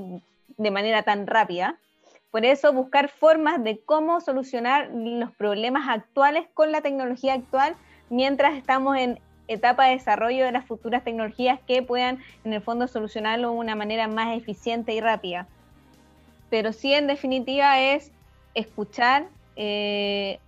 [0.57, 1.77] de manera tan rápida.
[2.37, 7.77] Por eso, buscar formas de cómo solucionar los problemas actuales con la tecnología actual
[8.11, 9.18] mientras estamos en
[9.49, 13.75] etapa de desarrollo de las futuras tecnologías que puedan en el fondo solucionarlo de una
[13.75, 15.46] manera más eficiente y rápida.
[16.51, 18.12] Pero sí, en definitiva, es
[18.53, 20.38] escuchar eh,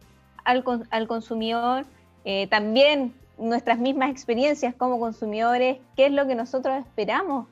[0.44, 1.86] al, consumidor,
[2.26, 7.46] eh, también nuestras mismas experiencias como consumidores, qué es lo que nosotros esperamos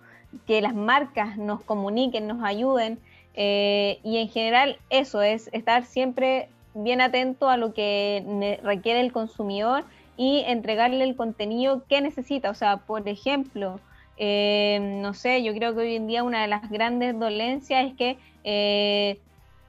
[0.47, 2.99] que las marcas nos comuniquen, nos ayuden.
[3.37, 9.13] Eh, y en general eso es estar siempre bien atento a lo que requiere el
[9.13, 9.85] consumidor
[10.17, 12.51] y entregarle el contenido que necesita.
[12.51, 13.79] O sea, por ejemplo,
[14.17, 17.95] eh, no sé, yo creo que hoy en día una de las grandes dolencias es
[17.95, 19.19] que eh,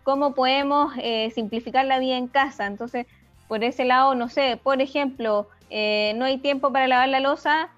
[0.03, 0.93] cómo podemos
[1.35, 2.65] simplificar la vida en casa.
[2.65, 3.05] Entonces,
[3.49, 7.69] por ese lado, no sé, por ejemplo, no hay tiempo para lavar la losa,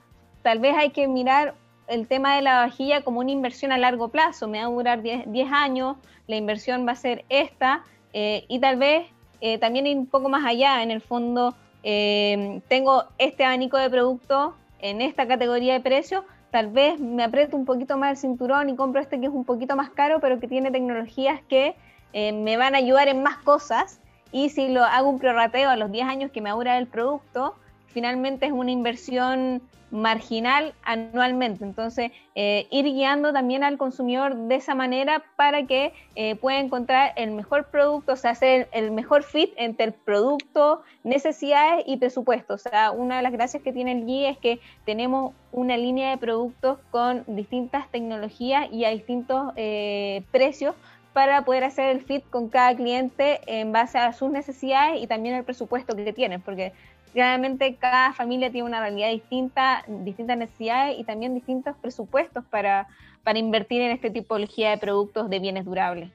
[0.44, 1.56] tal vez hay que mirar
[1.90, 5.02] el tema de la vajilla como una inversión a largo plazo, me va a durar
[5.02, 5.98] 10, años,
[6.28, 9.08] la inversión va a ser esta, eh, y tal vez
[9.42, 13.90] eh, también ir un poco más allá, en el fondo eh, tengo este abanico de
[13.90, 18.70] productos en esta categoría de precio, tal vez me aprieto un poquito más el cinturón
[18.70, 21.76] y compro este que es un poquito más caro, pero que tiene tecnologías que
[22.14, 24.00] me van a ayudar en más cosas,
[24.32, 27.56] y si lo hago un prorrateo a los 10 años que me dura el producto,
[27.92, 31.64] finalmente es una inversión marginal anualmente.
[31.64, 37.14] Entonces, eh, ir guiando también al consumidor de esa manera para que eh, pueda encontrar
[37.16, 42.54] el mejor producto, o sea, hacer el mejor fit entre el producto, necesidades y presupuesto.
[42.54, 46.12] O sea, una de las gracias que tiene el guía es que tenemos una línea
[46.12, 50.76] de productos con distintas tecnologías y a distintos eh, precios
[51.14, 55.36] para poder hacer el fit con cada cliente en base a sus necesidades y también
[55.36, 56.72] el presupuesto que tienen, porque
[57.14, 62.88] Realmente cada familia tiene una realidad distinta, distintas necesidades y también distintos presupuestos para,
[63.24, 66.12] para invertir en este tipología de productos de bienes durables.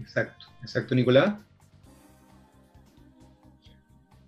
[0.00, 1.34] Exacto, exacto, Nicolás.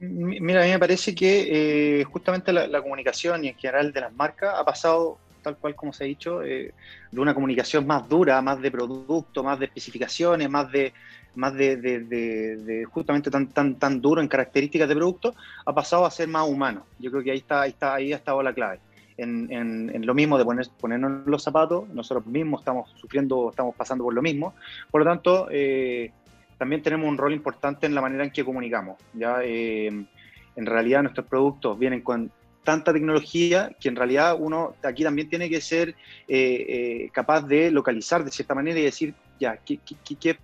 [0.01, 4.13] Mira, a mí me parece que eh, justamente la, comunicación y en general de las
[4.13, 6.73] marcas ha pasado, tal cual como se ha dicho, eh,
[7.11, 10.93] de una comunicación más dura, más de producto, más de especificaciones, más de,
[11.39, 16.27] más de, justamente tan, tan, tan duro en características de producto, ha pasado a ser
[16.27, 16.85] más humano.
[16.99, 18.81] Yo creo que ahí está, ahí está, ahí ha estado la clave.
[19.17, 24.03] En, en, lo mismo de poner, ponernos los zapatos, nosotros mismos estamos sufriendo, estamos pasando
[24.03, 24.55] por lo mismo.
[24.91, 26.11] Por lo tanto, eh,
[26.57, 28.97] también tenemos un rol importante en la manera en que comunicamos.
[29.15, 29.39] ¿ya?
[29.45, 32.33] Eh, en realidad nuestros productos vienen con
[32.65, 35.95] tanta tecnología que en realidad uno aquí también tiene que ser
[36.27, 39.79] eh, capaz de localizar de cierta manera y decir, ya, ¿qué,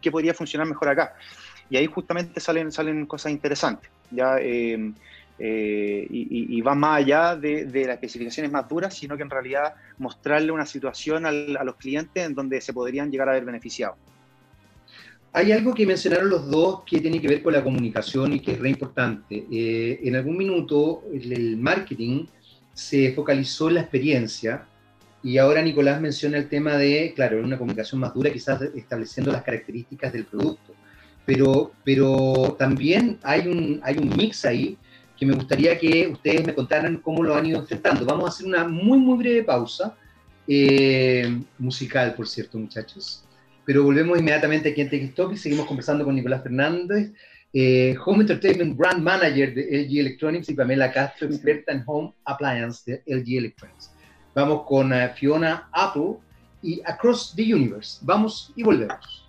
[0.01, 1.15] qué, podría funcionar mejor acá?
[1.71, 4.93] Y ahí justamente salen, salen cosas interesantes, ya, eh,
[5.39, 10.53] eh, y, va más allá de, las especificaciones más duras, sino que en realidad mostrarle
[10.53, 13.97] una situación a los clientes en donde se podrían llegar a ver beneficiados.
[15.33, 18.53] Hay algo que mencionaron los dos que tiene que ver con la comunicación y que
[18.53, 19.45] es re importante.
[19.51, 22.27] Eh, en algún minuto el marketing
[22.73, 24.65] se focalizó en la experiencia
[25.25, 29.43] y ahora Nicolás menciona el tema de, claro, una comunicación más dura, quizás estableciendo las
[29.43, 30.75] características del producto.
[31.25, 34.77] Pero, pero también hay un, hay un mix ahí
[35.17, 38.05] que me gustaría que ustedes me contaran cómo lo han ido enfrentando.
[38.05, 39.97] Vamos a hacer una muy, muy breve pausa,
[40.47, 43.25] eh, musical, por cierto, muchachos.
[43.65, 47.13] Pero volvemos inmediatamente aquí en TX y seguimos conversando con Nicolás Fernández,
[47.55, 52.83] eh, Home Entertainment Brand Manager de LG Electronics y Pamela Castro, experta en Home Appliance
[52.85, 53.94] de LG Electronics.
[54.35, 56.17] Vamos con eh, Fiona Apple
[56.61, 57.99] y Across the Universe.
[58.03, 59.29] Vamos y volvemos.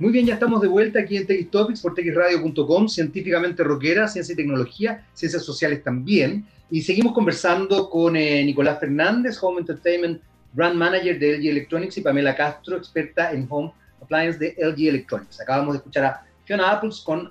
[0.00, 4.32] Muy bien, ya estamos de vuelta aquí en TX Topics por txradio.com, científicamente rockera, ciencia
[4.32, 6.46] y tecnología, ciencias sociales también.
[6.70, 10.20] Y seguimos conversando con eh, Nicolás Fernández, Home Entertainment
[10.54, 13.72] Brand Manager de LG Electronics, y Pamela Castro, experta en Home
[14.02, 15.40] Appliance de LG Electronics.
[15.40, 17.30] Acabamos de escuchar a Fiona Apple con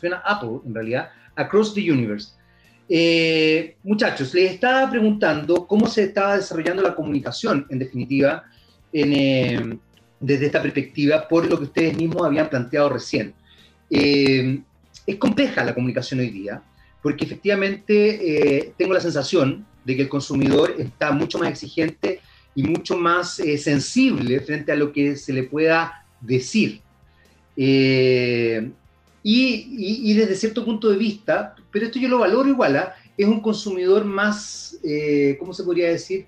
[0.00, 2.37] Fiona Apple, en realidad, Across the Universe.
[2.88, 8.44] Eh, muchachos, les estaba preguntando cómo se estaba desarrollando la comunicación, en definitiva,
[8.92, 9.76] eh,
[10.18, 13.34] desde esta perspectiva, por lo que ustedes mismos habían planteado recién.
[13.90, 14.60] Eh,
[15.06, 16.62] es compleja la comunicación hoy día,
[17.02, 22.20] porque efectivamente tengo la sensación de que el consumidor está mucho más exigente
[22.54, 26.82] y mucho más sensible frente a lo que se le pueda decir.
[29.22, 32.94] Y, desde cierto punto de vista, pero esto yo lo valoro igual, ¿ah?
[33.16, 36.26] es un consumidor más, eh, ¿cómo se podría decir?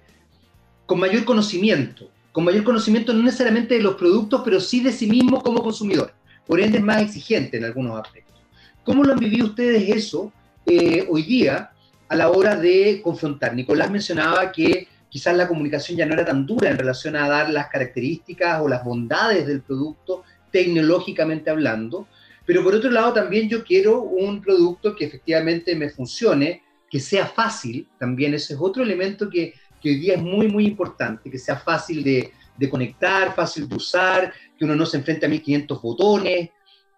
[0.86, 5.06] Con mayor conocimiento, con mayor conocimiento no necesariamente de los productos, pero sí de sí
[5.06, 6.12] mismo como consumidor.
[6.46, 8.36] Por ende es más exigente en algunos aspectos.
[8.84, 10.32] ¿Cómo lo han vivido ustedes eso
[10.66, 11.70] eh, hoy día
[12.08, 13.54] a la hora de confrontar?
[13.54, 17.50] Nicolás mencionaba que quizás la comunicación ya no era tan dura en relación a dar
[17.50, 22.08] las características o las bondades del producto tecnológicamente hablando,
[22.46, 27.26] Pero por otro lado, también yo quiero un producto que efectivamente me funcione, que sea
[27.26, 31.38] fácil, también ese es otro elemento que, que hoy día es muy, muy importante, que
[31.38, 35.80] sea fácil de, de conectar, fácil de usar, que uno no se enfrente a 1500
[35.80, 36.50] botones.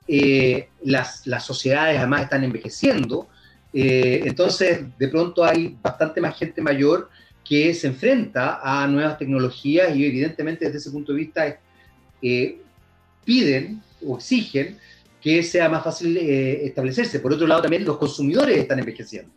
[0.08, 3.28] Eh, las, las, sociedades además están envejeciendo,
[3.72, 7.08] eh, entonces de pronto hay bastante más gente mayor
[7.44, 11.60] que se enfrenta a nuevas tecnologías y evidentemente desde ese punto de vista
[12.20, 12.58] eh,
[13.24, 14.78] piden o exigen
[15.22, 17.20] que sea más fácil establecerse.
[17.20, 19.32] Por otro lado, también los consumidores están envejeciendo.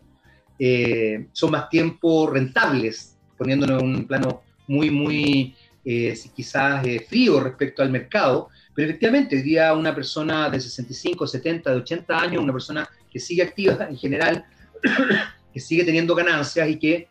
[1.31, 5.55] son más tiempo rentables, poniéndonos en un plano muy, muy
[5.87, 11.69] eh, quizás eh, frío respecto al mercado, pero efectivamente hoy una persona de 65, 70,
[11.69, 14.45] de 80 años, una persona que sigue activa en general,
[15.53, 17.07] que sigue teniendo ganancias y que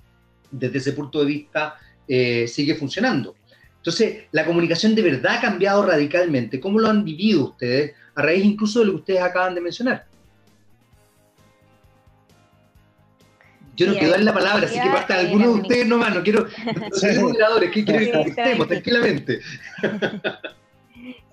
[0.51, 1.77] desde ese punto de vista
[2.09, 3.37] eh, sigue funcionando.
[3.77, 6.59] Entonces, la comunicación de verdad ha cambiado radicalmente.
[6.59, 10.07] ¿Cómo lo han vivido ustedes a raíz incluso de lo que ustedes acaban de mencionar?
[13.77, 16.46] Yo no quiero darle la palabra, así que parta alguno de ustedes nomás, no quiero
[16.92, 19.40] ser moderadores, que quiero que estemos tranquilamente.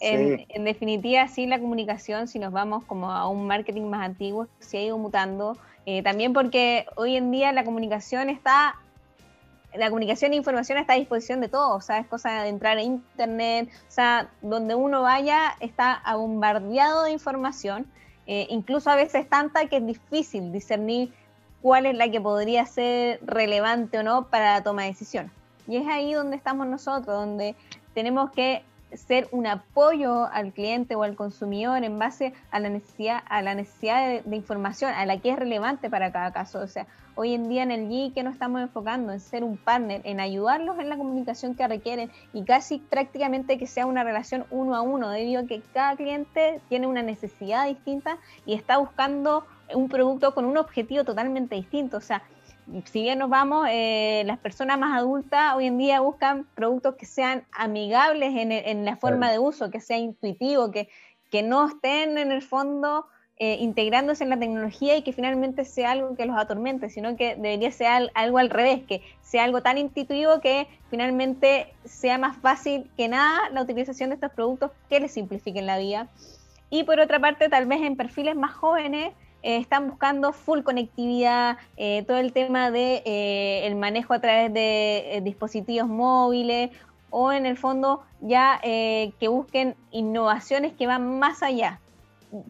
[0.04, 4.80] En, definitiva, sí, la comunicación, si nos vamos como a un marketing más antiguo, se
[4.80, 5.58] ha ido mutando.
[5.86, 8.76] Eh, también porque hoy en día la comunicación está,
[9.74, 12.78] la comunicación e información está a disposición de todos, o sea, es cosa de entrar
[12.78, 17.86] a internet, o sea, donde uno vaya está bombardeado de información,
[18.28, 21.14] eh, incluso a veces tanta que es difícil discernir
[21.62, 25.32] cuál es la que podría ser relevante o no para la toma de decisión.
[25.68, 27.56] Y es ahí donde estamos nosotros, donde
[27.94, 33.24] tenemos que ser un apoyo al cliente o al consumidor en base a la necesidad,
[33.30, 36.60] a la necesidad de, información, a la que es relevante para cada caso.
[36.60, 36.88] O sea,
[37.22, 40.20] hoy en día en el GI que nos estamos enfocando en ser un partner, en
[40.20, 44.82] ayudarlos en la comunicación que requieren y casi prácticamente que sea una relación uno a
[44.82, 50.34] uno, debido a que cada cliente tiene una necesidad distinta y está buscando un producto
[50.34, 51.98] con un objetivo totalmente distinto.
[51.98, 52.24] O sea,
[52.86, 57.06] si bien nos vamos, eh, las personas más adultas hoy en día buscan productos que
[57.06, 60.90] sean amigables en, la forma de uso, que sea intuitivo, que,
[61.30, 63.06] que no estén en el fondo
[63.44, 67.36] eh, integrándose en la tecnología y que finalmente sea algo que los atormente, sino que
[67.36, 72.88] debería ser algo al revés, que sea algo tan intuitivo que finalmente sea más fácil
[72.96, 76.08] que nada la utilización de estos productos que les simplifiquen la vida.
[76.70, 81.58] Y por otra parte, tal vez en perfiles más jóvenes, eh, están buscando full conectividad,
[81.78, 83.02] eh, todo el tema de
[83.66, 86.70] el manejo a través de dispositivos móviles
[87.10, 91.80] o en el fondo ya que busquen innovaciones que van más allá,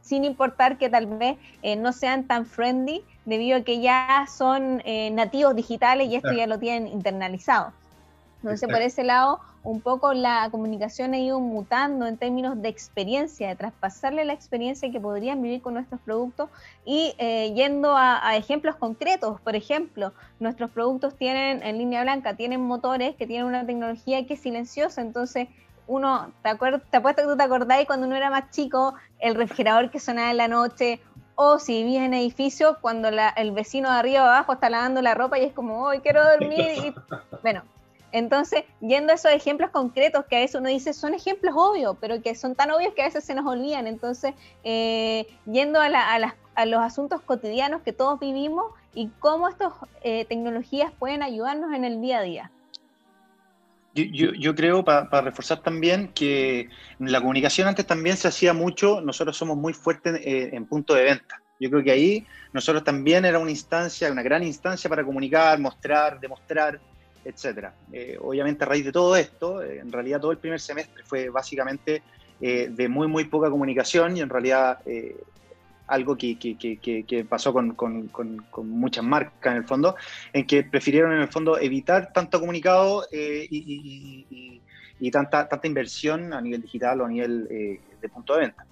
[0.01, 1.37] sin importar que tal vez
[1.77, 6.59] no sean tan friendly debido a que ya son nativos digitales y esto ya lo
[6.59, 7.73] tienen internalizado.
[8.43, 13.49] Entonces, por ese lado, un poco la comunicación ha ido mutando en términos de experiencia,
[13.49, 16.49] de traspasarle la experiencia que podrían vivir con nuestros productos
[16.83, 19.39] y eh, yendo a, ejemplos concretos.
[19.41, 24.33] Por ejemplo, nuestros productos tienen, en línea blanca, tienen motores que tienen una tecnología que
[24.33, 25.47] es silenciosa, entonces
[25.91, 29.35] uno, ¿te, acuerdas, te apuesto que tú te acordáis cuando uno era más chico, el
[29.35, 31.01] refrigerador que sonaba en la noche,
[31.35, 35.15] o si vivías en edificio, cuando el vecino de arriba o abajo está lavando la
[35.15, 36.71] ropa y es como, hoy quiero dormir.
[36.77, 36.95] Y,
[37.43, 37.63] bueno,
[38.13, 42.21] entonces, yendo a esos ejemplos concretos que a veces uno dice son ejemplos obvios, pero
[42.21, 43.85] que son tan obvios que a veces se nos olvidan.
[43.87, 49.73] Entonces, eh, yendo a, los asuntos cotidianos que todos vivimos y cómo estas
[50.03, 52.51] eh, tecnologías pueden ayudarnos en el día a día.
[53.93, 59.57] Yo, creo, para reforzar también, que la comunicación antes también se hacía mucho, nosotros somos
[59.57, 61.41] muy fuertes eh, en punto de venta.
[61.59, 66.19] Yo creo que ahí nosotros también era una instancia, una gran instancia para comunicar, mostrar,
[66.19, 66.79] demostrar
[67.23, 67.75] etcétera.
[67.91, 71.29] Eh, obviamente a raíz de todo esto, eh, en realidad todo el primer semestre fue
[71.29, 72.01] básicamente
[72.39, 74.79] de muy, muy poca comunicación y en realidad
[75.87, 79.95] algo que, que, que, pasó con, con, con, muchas marcas en el fondo,
[80.33, 84.61] en que prefirieron en el fondo evitar tanto comunicado y, y,
[84.99, 88.65] y, tanta, tanta inversión a nivel digital o a nivel de punto de venta.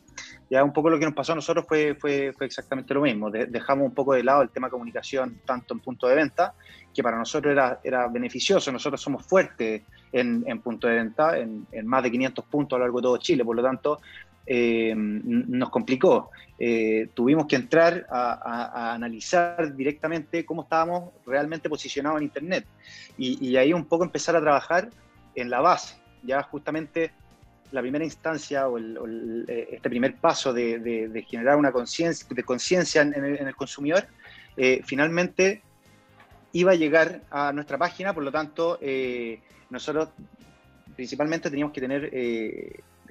[0.50, 3.30] Ya un poco lo que nos pasó a nosotros fue, fue, fue exactamente lo mismo.
[3.30, 6.56] dejamos un poco de lado el tema de comunicación tanto en punto de venta
[6.94, 8.72] que para nosotros era, era beneficioso.
[8.72, 12.80] Nosotros somos fuertes en, en punto de venta, en, en, más de 500 puntos a
[12.80, 14.02] lo largo de todo Chile, por lo tanto,
[14.46, 16.32] eh, nos complicó.
[16.58, 22.66] Eh, tuvimos que entrar a, analizar directamente cómo estábamos realmente posicionados en Internet.
[23.18, 24.90] Y, ahí un poco empezar a trabajar
[25.36, 27.12] en la base, ya justamente
[27.72, 33.14] la primera instancia o, eh, este primer paso de, generar una conciencia de conciencia en,
[33.14, 34.08] el consumidor,
[34.84, 35.62] finalmente
[36.52, 38.80] iba a llegar a nuestra página, por lo tanto,
[39.70, 40.10] nosotros
[40.96, 42.10] principalmente teníamos que tener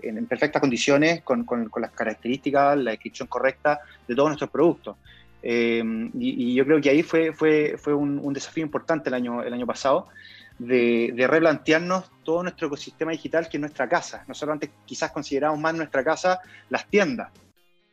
[0.02, 4.96] en, perfectas condiciones, con, con, las características, la descripción correcta de todos nuestros productos.
[5.42, 5.82] Eh,
[6.14, 9.52] y, yo creo que ahí fue, fue, fue un, un, desafío importante el año, el
[9.52, 10.08] año pasado
[10.58, 14.24] de, de, replantearnos todo nuestro ecosistema digital que es nuestra casa.
[14.26, 17.30] Nosotros antes quizás considerábamos más nuestra casa las tiendas,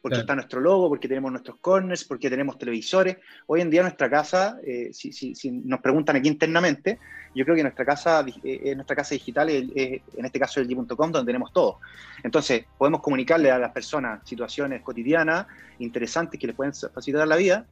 [0.05, 3.17] porque está nuestro logo, porque tenemos nuestros corners, porque tenemos televisores.
[3.47, 6.99] Hoy en día nuestra casa, eh, si, si, si, nos preguntan aquí internamente,
[7.33, 9.63] yo creo que nuestra casa, eh, nuestra casa digital es,
[10.15, 11.79] en este caso el G.com, donde tenemos todo.
[12.21, 15.47] Entonces, podemos comunicarle a las personas situaciones cotidianas,
[15.79, 17.65] interesantes, que les pueden facilitar la vida,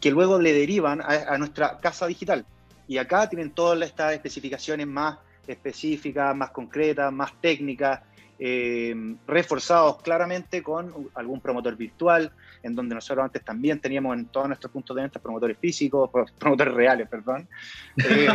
[0.00, 2.44] que luego le derivan a, a nuestra casa digital.
[2.88, 8.00] Y acá tienen todas estas especificaciones más específicas, más concretas, más técnicas,
[8.42, 8.94] eh,
[9.26, 12.32] reforzados claramente con algún promotor virtual,
[12.62, 16.74] en donde nosotros antes también teníamos en todos nuestros puntos de venta promotores físicos, promotores
[16.74, 17.48] reales, perdón,
[17.96, 18.28] eh,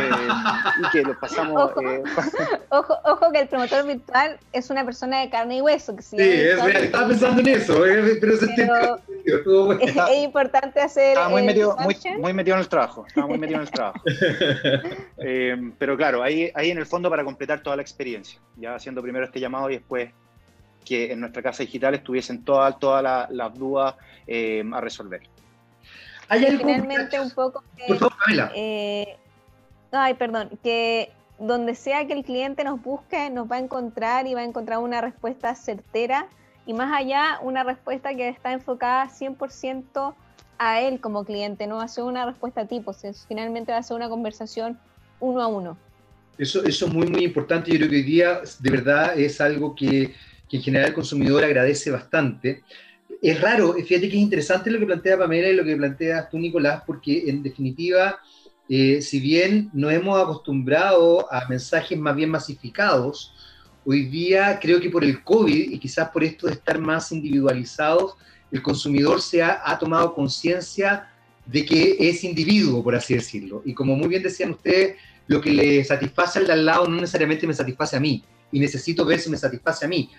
[0.82, 1.72] y que los pasamos...
[1.82, 2.02] Eh,
[2.70, 5.94] ojo, ojo, que el promotor virtual es una persona de carne y hueso.
[5.94, 7.80] Que sí, es real, estaba pensando en eso,
[8.20, 9.00] pero, se pero
[9.80, 11.10] es, es, importante hacer...
[11.10, 14.00] Estaba muy metido, muy, muy, metido en el trabajo, estaba muy metido en el trabajo.
[15.78, 19.24] pero claro, ahí, ahí en el fondo para completar toda la experiencia, ya haciendo primero
[19.24, 20.10] este llamado y después
[20.86, 25.20] que en nuestra casa digital estuviesen todas todas las dudas eh, a resolver.
[26.28, 27.62] ¿Hay Finalmente un poco
[28.54, 29.16] eh,
[29.92, 34.34] ay, perdón, que donde sea que el cliente nos busque, nos va a encontrar y
[34.34, 36.28] va a encontrar una respuesta certera
[36.64, 40.14] y más allá una respuesta que está enfocada 100%
[40.58, 42.94] a él como cliente, no va a ser una respuesta tipo,
[43.28, 44.78] finalmente va a ser una conversación
[45.20, 45.76] uno a uno.
[46.38, 47.70] Eso, eso es muy, muy importante.
[47.70, 50.14] Yo creo que hoy día de verdad es algo que,
[50.48, 52.62] que en general el consumidor agradece bastante.
[53.22, 56.38] Es raro, fíjate que es interesante lo que plantea Pamela y lo que planteas tú,
[56.38, 58.18] Nicolás, porque en definitiva,
[58.68, 63.32] eh, si bien no hemos acostumbrado a mensajes más bien masificados,
[63.84, 68.14] hoy día creo que por el COVID y quizás por esto de estar más individualizados,
[68.50, 71.08] el consumidor se ha, ha tomado conciencia
[71.46, 73.62] de que es individuo, por así decirlo.
[73.64, 74.96] Y como muy bien decían ustedes,
[75.28, 78.22] lo que le satisface al de al lado no necesariamente me satisface a mí,
[78.52, 80.10] y necesito ver si me satisface a mí.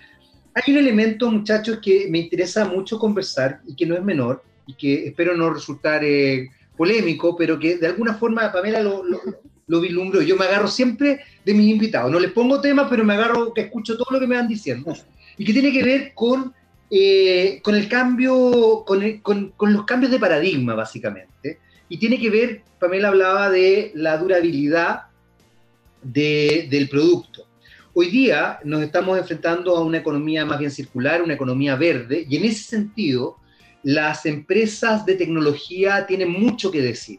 [0.54, 4.74] Hay un elemento, muchachos, que me interesa mucho conversar y que no es menor, y
[4.74, 9.20] que espero no resultar eh, polémico, pero que de alguna forma Pamela lo, lo,
[9.66, 13.52] lo Yo me agarro siempre de mis invitados, no les pongo temas, pero me agarro
[13.54, 14.94] que escucho todo lo que me van diciendo,
[15.36, 16.52] y que tiene que ver con,
[16.90, 21.58] eh, con el cambio, con, con, con los cambios de paradigma, básicamente.
[21.88, 25.04] Y tiene que ver, Pamela hablaba de la durabilidad
[26.02, 27.47] del producto.
[28.00, 32.36] Hoy día nos estamos enfrentando a una economía más bien circular, una economía verde, y
[32.36, 33.38] en ese sentido
[33.82, 37.18] las empresas de tecnología tienen mucho que decir.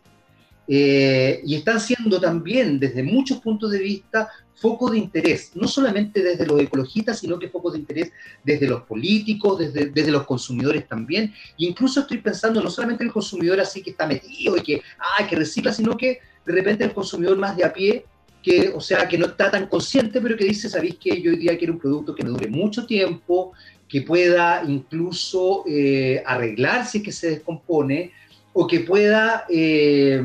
[0.69, 6.23] Eh, y están siendo también, desde muchos puntos de vista, foco de interés, no solamente
[6.23, 8.13] desde los ecologistas, sino que foco de interés
[8.45, 11.34] desde los políticos, desde, desde los consumidores también.
[11.59, 15.27] E incluso estoy pensando no solamente el consumidor así que está metido y que, ah,
[15.27, 18.05] que recicla, sino que de repente el consumidor más de a pie,
[18.43, 21.37] que, o sea, que no está tan consciente, pero que dice, ¿sabéis que yo hoy
[21.37, 23.53] día quiero un producto que me dure mucho tiempo,
[23.87, 28.11] que pueda incluso eh, arreglarse que se descompone,
[28.53, 30.23] o que pueda eh,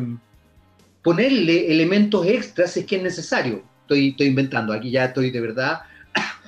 [1.02, 5.40] ponerle elementos extras si es que es necesario estoy, estoy inventando, aquí ya estoy de
[5.40, 5.80] verdad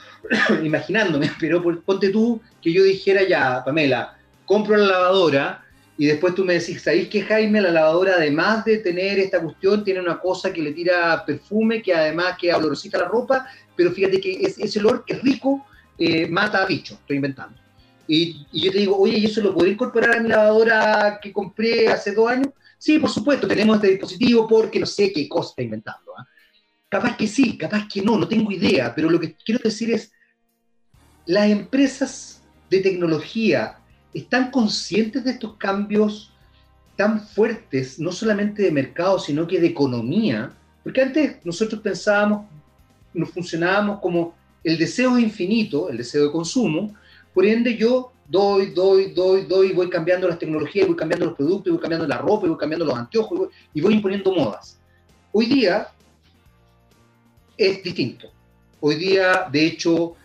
[0.62, 5.64] imaginándome, pero ponte tú que yo dijera ya, Pamela, compro la lavadora
[5.98, 9.82] y después tú me decís, ¿sabéis que Jaime, la lavadora, además de tener esta cuestión,
[9.82, 14.20] tiene una cosa que le tira perfume, que además que olorosita la ropa, pero fíjate
[14.20, 15.66] que ese olor que es rico,
[15.98, 17.58] eh, mata a bicho, estoy inventando.
[18.06, 21.88] Y, yo te digo, oye, ¿y eso lo podría incorporar a mi lavadora que compré
[21.88, 22.48] hace dos años?
[22.78, 26.12] Sí, por supuesto, tenemos este dispositivo porque no sé qué cosa está inventando.
[26.12, 26.24] ¿eh?
[26.90, 30.12] Capaz que sí, capaz que no, no tengo idea, pero lo que quiero decir es,
[31.24, 33.78] las empresas de tecnología
[34.18, 36.32] están conscientes de estos cambios
[36.96, 40.52] tan fuertes, no solamente de mercado, sino que de economía,
[40.82, 42.46] porque antes nosotros pensábamos,
[43.12, 46.94] nos funcionábamos como el deseo infinito, el deseo de consumo,
[47.34, 51.72] por ende yo doy, doy, doy, doy, voy cambiando las tecnologías, voy cambiando los productos,
[51.72, 54.78] voy cambiando la ropa, voy cambiando los anteojos y voy imponiendo modas.
[55.32, 55.88] Hoy día
[57.56, 58.30] es distinto.
[58.80, 60.16] Hoy día, de hecho,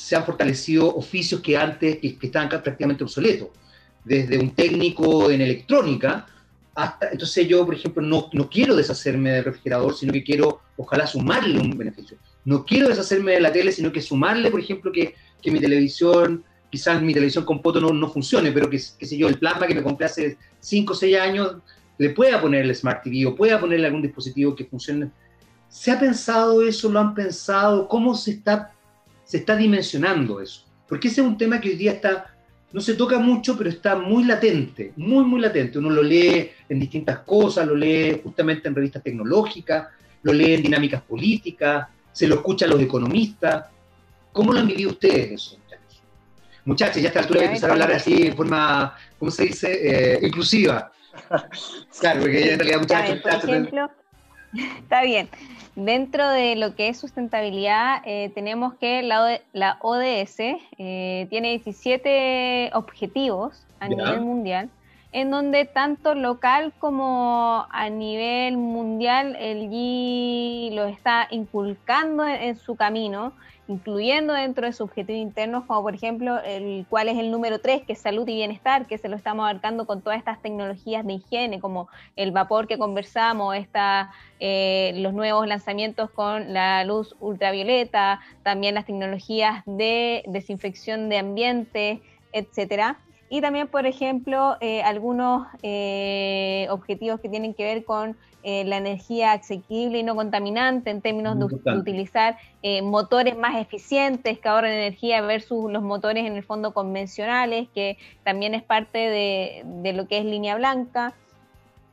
[0.00, 3.48] se han fortalecido oficios que antes que, estaban prácticamente obsoletos,
[4.02, 6.26] desde un técnico en electrónica
[6.74, 11.06] hasta, entonces yo, por ejemplo, no, no quiero deshacerme del refrigerador, sino que quiero, ojalá,
[11.06, 12.16] sumarle un beneficio.
[12.46, 16.44] No quiero deshacerme de la tele, sino que sumarle, por ejemplo, que, que mi televisión,
[16.70, 19.66] quizás mi televisión con poto no, no funcione, pero que, qué sé yo, el plasma
[19.66, 21.56] que me compré hace 5 o 6 años,
[21.98, 25.10] le pueda poner el Smart TV o pueda ponerle algún dispositivo que funcione
[25.68, 26.88] ¿Se ha pensado eso?
[26.90, 27.86] ¿Lo han pensado?
[27.86, 28.72] ¿Cómo se está,
[29.30, 30.64] se está dimensionando eso?
[30.88, 32.34] Porque ese es un tema que hoy día está,
[32.72, 35.78] no se toca mucho, pero está muy latente, muy, muy latente.
[35.78, 39.86] Uno lo lee en distintas cosas, lo lee justamente en revistas tecnológicas,
[40.24, 43.66] lo lee en dinámicas políticas, se lo escucha a los economistas.
[44.32, 45.58] ¿Cómo lo han vivido ustedes eso,
[46.64, 47.00] muchachos?
[47.00, 49.78] Ya a esta altura voy a empezar a hablar así de forma, ¿cómo se dice?
[49.80, 50.90] Eh, inclusiva.
[52.00, 53.20] Claro, porque ya en realidad muchachos...
[53.20, 53.90] Por ejemplo,
[54.78, 55.28] está bien.
[55.76, 60.40] Dentro de lo que es sustentabilidad, eh, tenemos que la, la ODS
[60.78, 64.68] eh, tiene 17 objetivos a nivel mundial,
[65.12, 72.76] en donde tanto local como a nivel mundial el GI lo está inculcando en su
[72.76, 73.32] camino
[73.70, 77.82] incluyendo dentro de sus objetivos internos, como por ejemplo el cuál es el número 3,
[77.84, 81.14] que es salud y bienestar, que se lo estamos abarcando con todas estas tecnologías de
[81.14, 84.10] higiene, como el vapor que conversamos, esta,
[84.40, 92.02] eh, los nuevos lanzamientos con la luz ultravioleta, también las tecnologías de desinfección de ambiente,
[92.32, 92.98] etcétera.
[93.30, 98.78] Y también, por ejemplo, eh, algunos eh, objetivos que tienen que ver con eh, la
[98.78, 104.72] energía asequible y no contaminante en términos de, utilizar eh, motores más eficientes que ahorran
[104.72, 110.16] energía versus los motores en el fondo convencionales, que también es parte de, lo que
[110.16, 111.12] es línea blanca,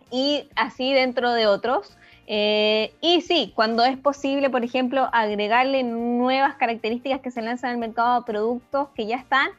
[0.10, 1.98] y así dentro de otros.
[2.28, 7.78] Eh, y sí, cuando es posible, por ejemplo, agregarle nuevas características que se lanzan al
[7.78, 9.50] mercado a productos que ya están,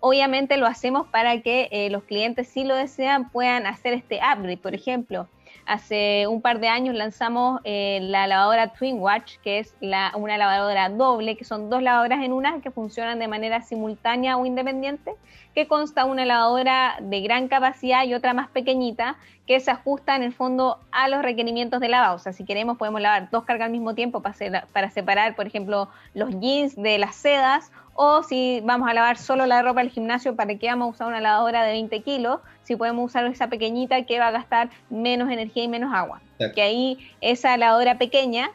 [0.00, 4.58] obviamente lo hacemos para que los clientes, si lo desean, puedan hacer este upgrade.
[4.58, 5.28] Por ejemplo,
[5.66, 9.74] Hace un par de años lanzamos eh, la lavadora Twin Watch, que es
[10.14, 14.46] una lavadora doble, que son dos lavadoras en una que funcionan de manera simultánea o
[14.46, 15.16] independiente,
[15.56, 19.16] que consta una lavadora de gran capacidad y otra más pequeñita,
[19.46, 22.16] que se ajusta en el fondo a los requerimientos de lavado.
[22.16, 25.46] O sea, si queremos podemos lavar dos cargas al mismo tiempo para, para separar, por
[25.46, 29.90] ejemplo, los jeans de las sedas o si vamos a lavar solo la ropa del
[29.90, 32.40] gimnasio, ¿para qué vamos a usar una lavadora de 20 kilos?
[32.62, 36.20] Si podemos usar esa pequeñita que va a gastar menos energía y menos agua.
[36.54, 38.50] Que ahí esa lavadora pequeña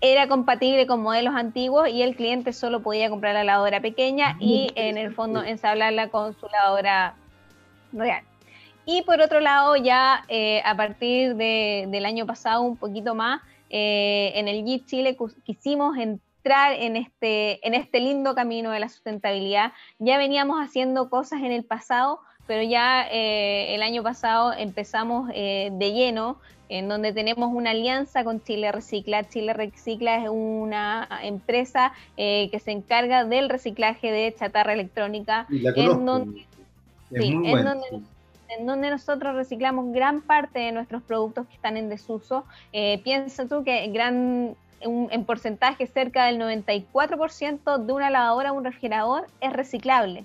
[0.00, 4.72] era compatible con modelos antiguos y el cliente solo podía comprar la lavadora pequeña y
[4.74, 7.14] en el fondo ensablarla con su lavadora
[7.92, 8.24] real.
[8.92, 14.32] Y por otro lado, ya eh, a partir del año pasado, un poquito más, eh,
[14.34, 19.72] en el GIT Chile quisimos en en este, en este lindo camino de la sustentabilidad.
[19.98, 25.70] Ya veníamos haciendo cosas en el pasado, pero ya eh, el año pasado empezamos eh,
[25.72, 26.38] de lleno,
[26.68, 29.28] en donde tenemos una alianza con Chile Recicla.
[29.28, 36.06] Chile Recicla es una empresa eh, que se encarga del reciclaje de chatarra electrónica, en
[36.06, 36.46] donde,
[37.10, 38.02] en donde
[38.58, 42.44] nosotros reciclamos gran parte de nuestros productos que están en desuso.
[43.04, 49.26] piensa tú que gran en porcentaje cerca del 94% de una lavadora o un refrigerador
[49.40, 50.24] es reciclable.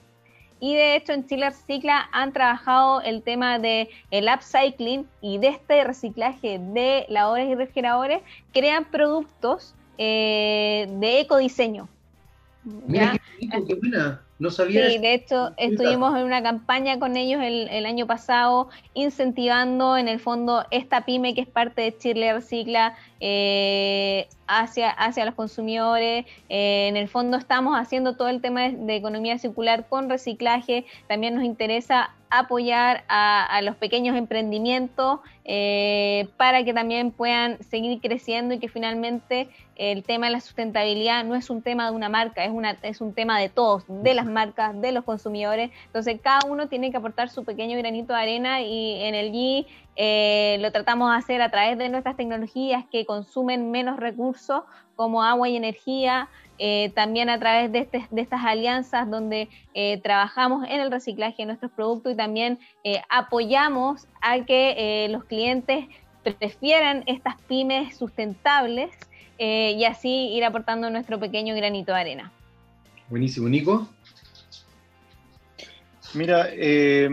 [0.60, 5.50] Y de hecho en Chile Recicla han trabajado el tema de el upcycling y de
[5.50, 8.22] este reciclaje de lavadoras y refrigeradores
[8.54, 11.90] crean productos eh, de ecodiseño.
[12.64, 14.22] Mira, qué, buena.
[14.38, 14.90] No sabía.
[14.90, 20.20] Sí, de hecho, estuvimos en una campaña con ellos el, año pasado, incentivando en el
[20.20, 26.26] fondo esta pyme que es parte de Chile Recicla eh, hacia, hacia los consumidores.
[26.50, 30.86] Eh, en el fondo, estamos haciendo todo el tema de, economía circular con reciclaje.
[31.08, 38.56] También nos interesa apoyar a, los pequeños emprendimientos eh, para que también puedan seguir creciendo
[38.56, 42.44] y que finalmente el tema de la sustentabilidad no es un tema de una marca,
[42.44, 45.72] es, una, es un tema de todos, de las marcas, de los consumidores.
[45.88, 49.68] Entonces, cada uno tiene que aportar su pequeño granito de arena y en el GI
[49.96, 54.64] eh, lo tratamos de hacer a través de nuestras tecnologías que consumen menos recursos
[54.96, 60.00] como agua y energía, eh, también a través de, este, de, estas alianzas donde eh,
[60.02, 62.60] trabajamos en el reciclaje de nuestros productos y también
[63.10, 65.86] apoyamos a que los clientes
[66.24, 68.92] prefieran estas pymes sustentables
[69.38, 72.32] y así ir aportando nuestro pequeño granito de arena.
[73.10, 73.88] Buenísimo, Nico.
[76.16, 77.10] Mira, eh,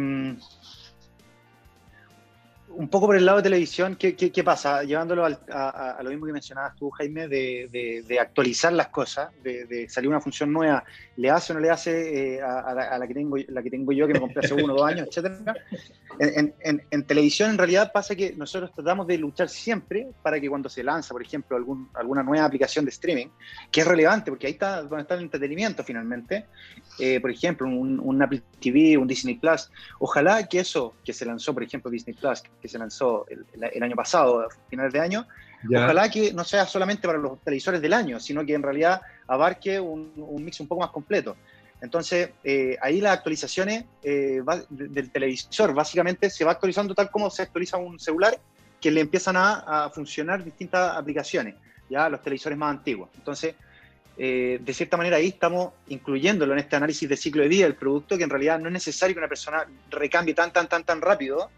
[2.77, 4.83] un poco por el lado de televisión, ¿qué, qué, pasa?
[4.83, 10.20] Llevándolo a, lo mismo que mencionabas tú, Jaime, de, actualizar las cosas, de, salir una
[10.20, 10.85] función nueva,
[11.16, 14.07] ¿le hace o no le hace eh, a, la, que tengo, la que tengo yo,
[14.07, 15.55] que me compré hace uno dos años, etcétera?
[16.18, 20.49] En, en, en, televisión, en realidad, pasa que nosotros tratamos de luchar siempre para que
[20.49, 23.29] cuando se lanza, por ejemplo, algún, alguna nueva aplicación de streaming,
[23.70, 26.47] que es relevante, porque ahí está donde está el entretenimiento finalmente,
[26.99, 31.55] eh, por ejemplo, un Apple TV, un Disney Plus, ojalá que eso que se lanzó,
[31.55, 35.26] por ejemplo, Disney Plus, que se lanzó el, año pasado, a finales de año,
[35.68, 39.80] ojalá que no sea solamente para los televisores del año, sino que en realidad abarque
[39.80, 41.36] un, mix un poco más completo.
[41.80, 44.40] Entonces, eh, ahí las actualizaciones eh,
[44.70, 48.38] del televisor básicamente se va actualizando tal como se actualiza un celular,
[48.80, 51.56] que le empiezan a, a funcionar distintas aplicaciones,
[51.90, 53.10] ya los televisores más antiguos.
[53.16, 53.54] Entonces,
[54.18, 57.76] eh, de cierta manera ahí estamos incluyéndolo en este análisis de ciclo de vida del
[57.76, 61.00] producto, que en realidad no es necesario que una persona recambie tan, tan, tan, tan
[61.00, 61.50] rápido.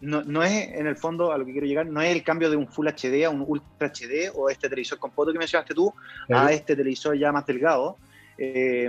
[0.00, 2.48] No, no es, en el fondo, a lo que quiero llegar, no es el cambio
[2.48, 5.74] de un Full HD a un Ultra HD o este televisor con foto que mencionaste
[5.74, 5.92] tú
[6.30, 7.98] a este televisor ya más delgado,
[8.38, 8.88] eh,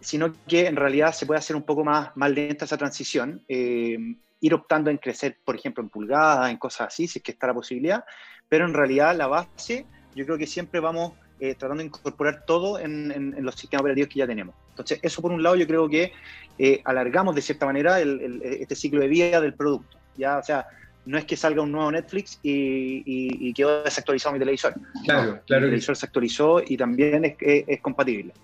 [0.00, 3.98] sino que en realidad se puede hacer un poco más, más lenta esa transición, eh,
[4.40, 7.48] ir optando en crecer, por ejemplo, en pulgadas, en cosas así, si es que está
[7.48, 8.04] la posibilidad,
[8.48, 12.78] pero en realidad la base, yo creo que siempre vamos eh, tratando de incorporar todo
[12.78, 14.54] en, los sistemas operativos que ya tenemos.
[14.70, 16.12] Entonces, eso por un lado yo creo que
[16.58, 19.97] eh, alargamos de cierta manera este ciclo de vida del producto.
[20.18, 20.38] ¿Ya?
[20.38, 20.66] O sea,
[21.06, 24.74] no es que salga un nuevo Netflix y, y, quedó desactualizado mi televisor.
[25.04, 25.64] Claro, claro.
[25.64, 28.34] El televisor se actualizó y también es, compatible.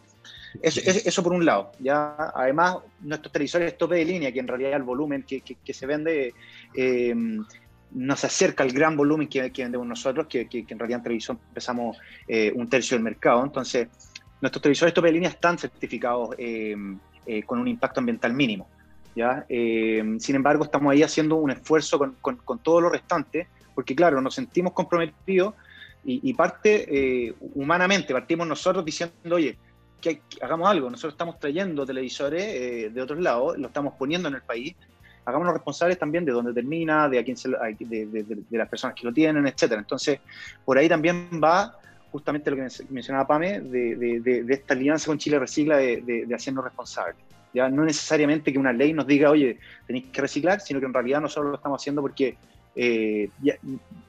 [0.63, 1.73] Eso, eso, por un lado.
[1.81, 2.15] ¿ya?
[2.35, 6.33] Además, nuestros televisores tope de línea, que en realidad el volumen que, que, se vende
[6.75, 7.15] eh,
[7.95, 11.97] no se acerca al gran volumen que, vendemos nosotros, que, en realidad en televisión empezamos
[12.27, 13.45] eh, un tercio del mercado.
[13.45, 13.89] Entonces,
[14.41, 16.77] nuestros televisores tope de línea están certificados eh,
[17.27, 18.69] eh, con un impacto ambiental mínimo.
[19.15, 19.47] ¿Ya?
[19.49, 24.35] sin embargo, estamos ahí haciendo un esfuerzo con, con, todo lo restante, porque claro, nos
[24.35, 25.55] sentimos comprometidos
[26.05, 29.57] y, parte humanamente, partimos nosotros diciendo, oye,
[30.01, 34.43] que, hagamos algo, nosotros estamos trayendo televisores de otros lados, lo estamos poniendo en el
[34.43, 34.75] país,
[35.25, 39.07] hagámonos responsables también de dónde termina, de, a quién se, de, de, las personas que
[39.07, 39.81] lo tienen, etcétera.
[39.81, 40.21] Entonces,
[40.65, 41.79] por ahí también va
[42.15, 47.17] justamente lo que mencionaba Pame, de, esta alianza con Chile Recicla de, hacernos responsables.
[47.55, 50.93] Ya no necesariamente que una ley nos diga, oye, tenéis que reciclar, sino que en
[50.93, 52.37] realidad nosotros lo estamos haciendo porque
[52.75, 53.31] eh,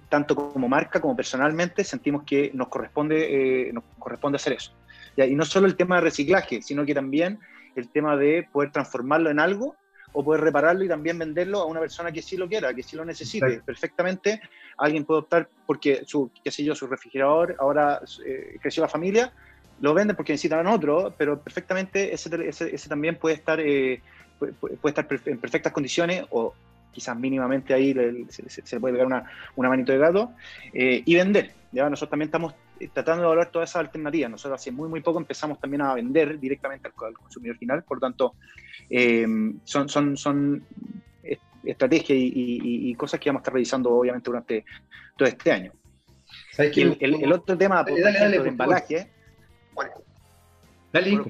[0.10, 4.72] tanto como marca como personalmente sentimos que nos corresponde, eh, nos corresponde hacer eso.
[5.16, 5.26] ¿ya?
[5.26, 7.39] Y no solo el tema de reciclaje, sino que también
[7.76, 9.76] el tema de poder transformarlo en algo
[10.14, 12.96] o poder repararlo y también venderlo a una persona que sí lo quiera, que sí
[12.96, 13.62] lo necesite.
[13.66, 14.41] Perfectamente,
[14.78, 19.34] alguien puede optar porque su, qué sé yo, su refrigerador, ahora eh, creció la familia,
[19.82, 24.02] lo venden porque necesitan otro, pero perfectamente ese, ese, también puede estar, eh,
[24.40, 26.54] puede, estar en perfectas condiciones o
[26.92, 27.94] quizás mínimamente ahí
[28.30, 30.32] se, le puede pegar una, una manito de gato
[30.74, 31.52] eh, y vender.
[31.72, 31.90] ¿ya?
[31.90, 32.54] Nosotros también estamos
[32.94, 34.32] tratando de evaluar todas esas alternativas.
[34.32, 38.02] Nosotros hace muy, muy poco empezamos también a vender directamente al, consumidor final, por lo
[38.02, 38.36] tanto,
[38.90, 39.28] eh,
[39.66, 40.64] son, son, son
[41.66, 44.66] estrategias y, cosas que vamos a estar revisando obviamente durante
[45.18, 45.72] todo este año.
[46.58, 49.10] el, otro tema, por ejemplo, de embalaje,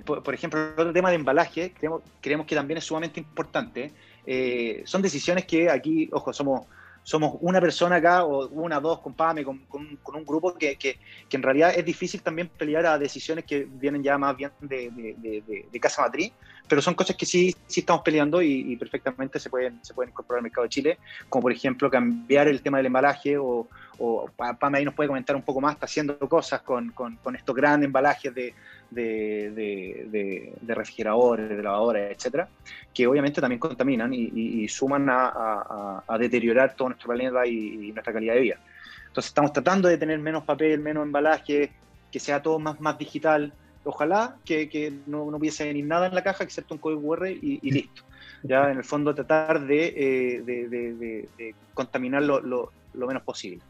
[0.06, 3.92] por, ejemplo, el otro tema de embalaje, creemos, creemos que también es sumamente importante.
[4.26, 6.68] Eh, son decisiones que aquí, ojo, somos
[7.06, 10.98] somos una persona acá, o una, dos, con PAME, con, con, un grupo que, que,
[11.30, 14.90] que, en realidad es difícil también pelear a decisiones que vienen ya más bien de,
[14.90, 16.34] de, de, casa matriz,
[16.68, 20.40] pero son cosas que sí, sí estamos peleando y, perfectamente se pueden, se pueden incorporar
[20.40, 20.98] al mercado de Chile,
[21.30, 23.68] como por ejemplo cambiar el tema del embalaje o,
[24.00, 24.28] o
[24.60, 27.56] Pame ahí nos puede comentar un poco más, está haciendo cosas con, con, con estos
[27.56, 28.56] grandes embalajes de,
[28.92, 32.48] de, refrigeradores, de lavadoras, etcétera,
[32.94, 38.42] que obviamente también contaminan y, suman a, deteriorar todo nuestro planeta y, nuestra calidad de
[38.42, 38.60] vida.
[39.08, 41.72] Entonces estamos tratando de tener menos papel, menos embalaje,
[42.12, 43.54] que sea todo más, digital.
[43.84, 47.72] Ojalá que, no, no, hubiese ni nada en la caja excepto un código QR y,
[47.72, 48.04] listo.
[48.44, 53.62] Ya en el fondo tratar de, eh, contaminar lo menos posible.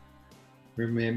[0.77, 1.11] Me,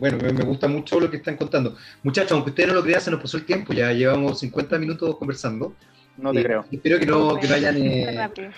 [0.00, 1.76] bueno, me, gusta mucho lo que están contando.
[2.02, 5.16] Muchachos, aunque ustedes no lo crean, se nos pasó el tiempo, ya llevamos 50 minutos
[5.16, 5.74] conversando.
[6.16, 6.64] No te creo.
[6.70, 7.76] Espero que no, que vayan...
[7.76, 8.50] Eh, rápido.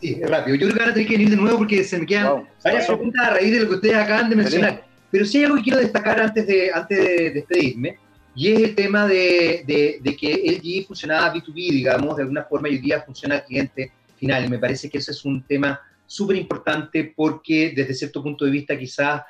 [0.00, 0.56] Sí, es rápido.
[0.56, 3.26] Yo creo que ahora tengo que venir de nuevo porque se me quedan varias preguntas
[3.26, 4.86] a raíz de lo que ustedes acaban de mencionar.
[5.10, 7.98] Pero sí hay algo que quiero destacar antes de, antes de despedirme,
[8.34, 12.70] y es el tema de, de, de que LG funcionaba B2B, digamos, de alguna forma,
[12.70, 14.46] y hoy día funciona al cliente final.
[14.46, 18.50] Y me parece que ese es un tema súper importante porque desde cierto punto de
[18.50, 19.22] vista quizás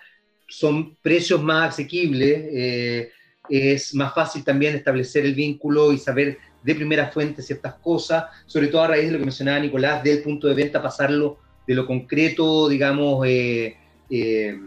[0.53, 3.11] son precios más asequibles, eh,
[3.49, 8.69] es más fácil también establecer el vínculo y saber de primera fuente ciertas cosas, sobre
[8.69, 11.87] todo a raíz de lo que mencionaba Nicolás, del punto de venta, pasarlo de lo
[11.87, 13.77] concreto, digamos, eh,
[14.11, 14.61] eh,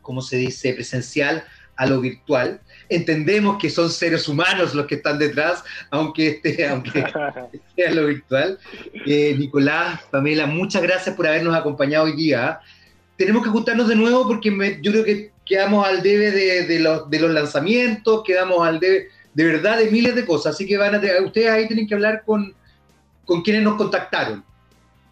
[0.00, 1.44] ¿cómo se dice?, presencial
[1.76, 2.60] a lo virtual.
[2.88, 7.04] Entendemos que son seres humanos los que están detrás, aunque, esté, aunque
[7.76, 8.58] sea lo virtual.
[9.06, 12.60] Nicolás, Pamela, muchas gracias por habernos acompañado hoy día
[13.20, 17.20] tenemos que juntarnos de nuevo porque yo creo que quedamos al debe de, los, de
[17.20, 20.54] los lanzamientos, quedamos al debe de verdad de miles de cosas.
[20.54, 22.54] Así que van a, ustedes ahí tienen que hablar con,
[23.26, 24.42] con quienes nos contactaron.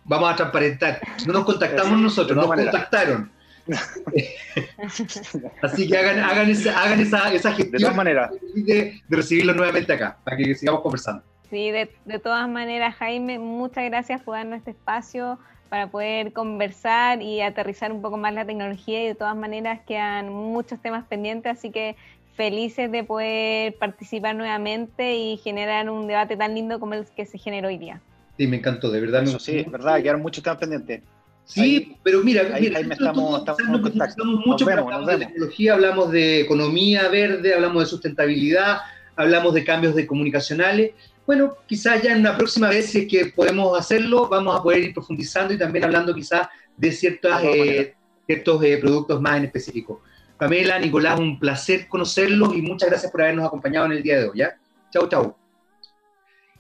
[0.07, 1.03] vamos a transparentar.
[1.27, 3.31] No nos contactamos nosotros, nos contactaron.
[5.61, 8.31] Así que hagan, hagan, esa, hagan esa, esa gestión de, todas maneras.
[8.55, 11.23] de, recibirlo nuevamente acá, para que sigamos conversando.
[11.51, 15.39] Sí, de, de todas maneras, Jaime, muchas gracias por darnos este espacio
[15.69, 20.33] para poder conversar y aterrizar un poco más la tecnología y de todas maneras quedan
[20.33, 21.97] muchos temas pendientes, así que
[22.37, 27.37] felices de poder participar nuevamente y generar un debate tan lindo como el que se
[27.37, 28.01] generó hoy día.
[28.37, 29.25] Sí, me encantó, de verdad.
[29.25, 31.03] Eso sí, es verdad, quedaron muchos temas pendientes.
[31.45, 34.25] Sí, pero mira, ahí, ahí estamos, estamos en contacto.
[34.25, 38.79] Mucho, nos vemos, hablamos de tecnología, hablamos de economía verde, hablamos de sustentabilidad,
[39.17, 40.93] hablamos de cambios de comunicacionales.
[41.29, 44.85] Bueno, quizás ya en una próxima vez, si es que podemos hacerlo, vamos a poder
[44.85, 50.01] ir profundizando y también hablando quizás de ciertas, eh, ciertos eh, productos más en específico.
[50.39, 54.29] Pamela, Nicolás, un placer conocerlos y muchas gracias por habernos acompañado en el día de
[54.31, 54.39] hoy.
[54.39, 54.57] ¿ya?
[54.91, 55.37] Chau, chau.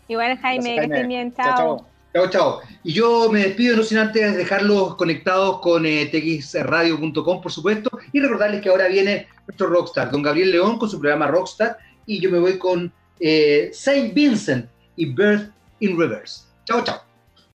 [0.06, 1.32] Igual, Jaime, que estén bien.
[1.32, 1.56] Chao.
[1.56, 1.86] chao.
[2.12, 2.60] Chao, chao.
[2.84, 8.20] Y yo me despido, no sin antes dejarlos conectados con eh, txradio.com, por supuesto, y
[8.20, 12.30] recordarles que ahora viene nuestro rockstar, don Gabriel León, con su programa Rockstar, y yo
[12.30, 14.66] me voy con eh, Saint Vincent
[14.96, 15.50] y Birth
[15.80, 16.44] in Reverse.
[16.64, 17.07] Chao, chao.